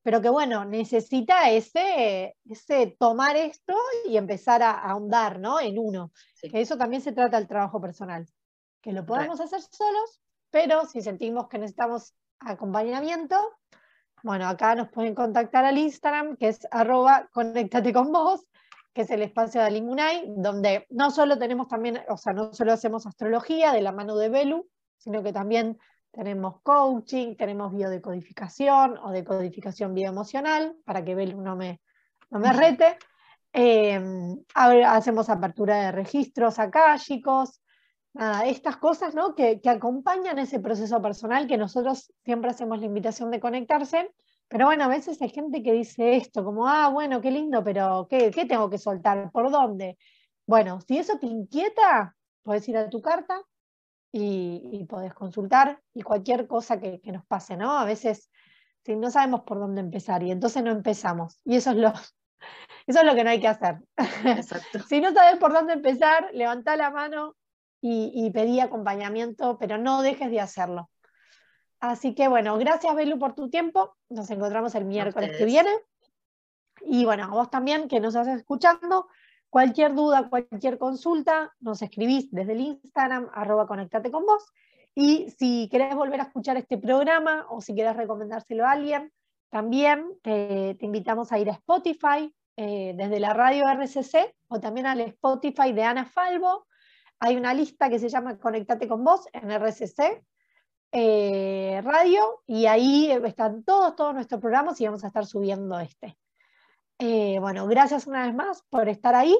[0.04, 3.74] pero que bueno, necesita ese, ese tomar esto
[4.06, 5.58] y empezar a, ahondar ¿no?
[5.58, 6.12] en uno.
[6.42, 8.26] Que eso también se trata del trabajo personal,
[8.82, 13.36] que lo podemos hacer solos, pero si sentimos que necesitamos acompañamiento,
[14.22, 18.44] bueno, acá nos pueden contactar al Instagram, que es arroba conéctate con vos,
[18.92, 22.74] que es el espacio de Alimunay, donde no solo tenemos también, o sea, no solo
[22.74, 25.78] hacemos astrología de la mano de Belu, sino que también
[26.14, 31.80] tenemos coaching, tenemos biodecodificación o decodificación bioemocional, para que Belu no me,
[32.30, 32.96] no me rete.
[33.52, 34.00] Eh,
[34.54, 37.60] hacemos apertura de registros akáshicos,
[38.12, 39.34] nada, estas cosas ¿no?
[39.34, 44.10] que, que acompañan ese proceso personal que nosotros siempre hacemos la invitación de conectarse
[44.48, 48.06] pero bueno, a veces hay gente que dice esto, como, ah, bueno, qué lindo, pero
[48.08, 49.30] ¿qué, tengo que soltar?
[49.32, 49.98] ¿Por dónde?
[50.46, 53.40] Bueno, si eso te inquieta, puedes ir a tu carta
[54.16, 57.76] y, y podés consultar y cualquier cosa que, nos pase, ¿no?
[57.76, 58.30] A veces
[58.84, 61.40] si no sabemos por dónde empezar y entonces no empezamos.
[61.44, 61.88] Y eso es lo,
[62.86, 63.80] eso es lo que no hay que hacer.
[64.88, 67.34] si no sabes por dónde empezar, levanta la mano
[67.80, 70.90] y, y pedí acompañamiento, pero no dejes de hacerlo.
[71.80, 73.96] Así que bueno, gracias Belu por tu tiempo.
[74.10, 75.72] Nos encontramos el miércoles que viene.
[76.82, 79.08] Y bueno, a vos también que nos estás escuchando.
[79.54, 84.52] Cualquier duda, cualquier consulta, nos escribís desde el Instagram, arroba conectate con vos.
[84.96, 89.12] Y si querés volver a escuchar este programa o si querés recomendárselo a alguien,
[89.50, 95.02] también te, invitamos a ir a Spotify eh, desde la radio RCC o también al
[95.02, 96.66] Spotify de Ana Falvo.
[97.20, 100.20] Hay una lista que se llama Conectate con vos en RCC
[100.90, 106.18] eh, radio y ahí están todos, todos nuestros programas y vamos a estar subiendo este.
[106.98, 109.36] Eh, bueno, gracias una vez más por estar ahí.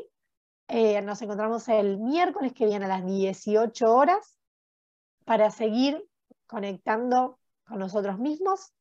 [0.69, 4.37] Eh, nos encontramos el miércoles que viene a las 18 horas
[5.25, 6.05] para seguir
[6.47, 8.74] conectando con nosotros mismos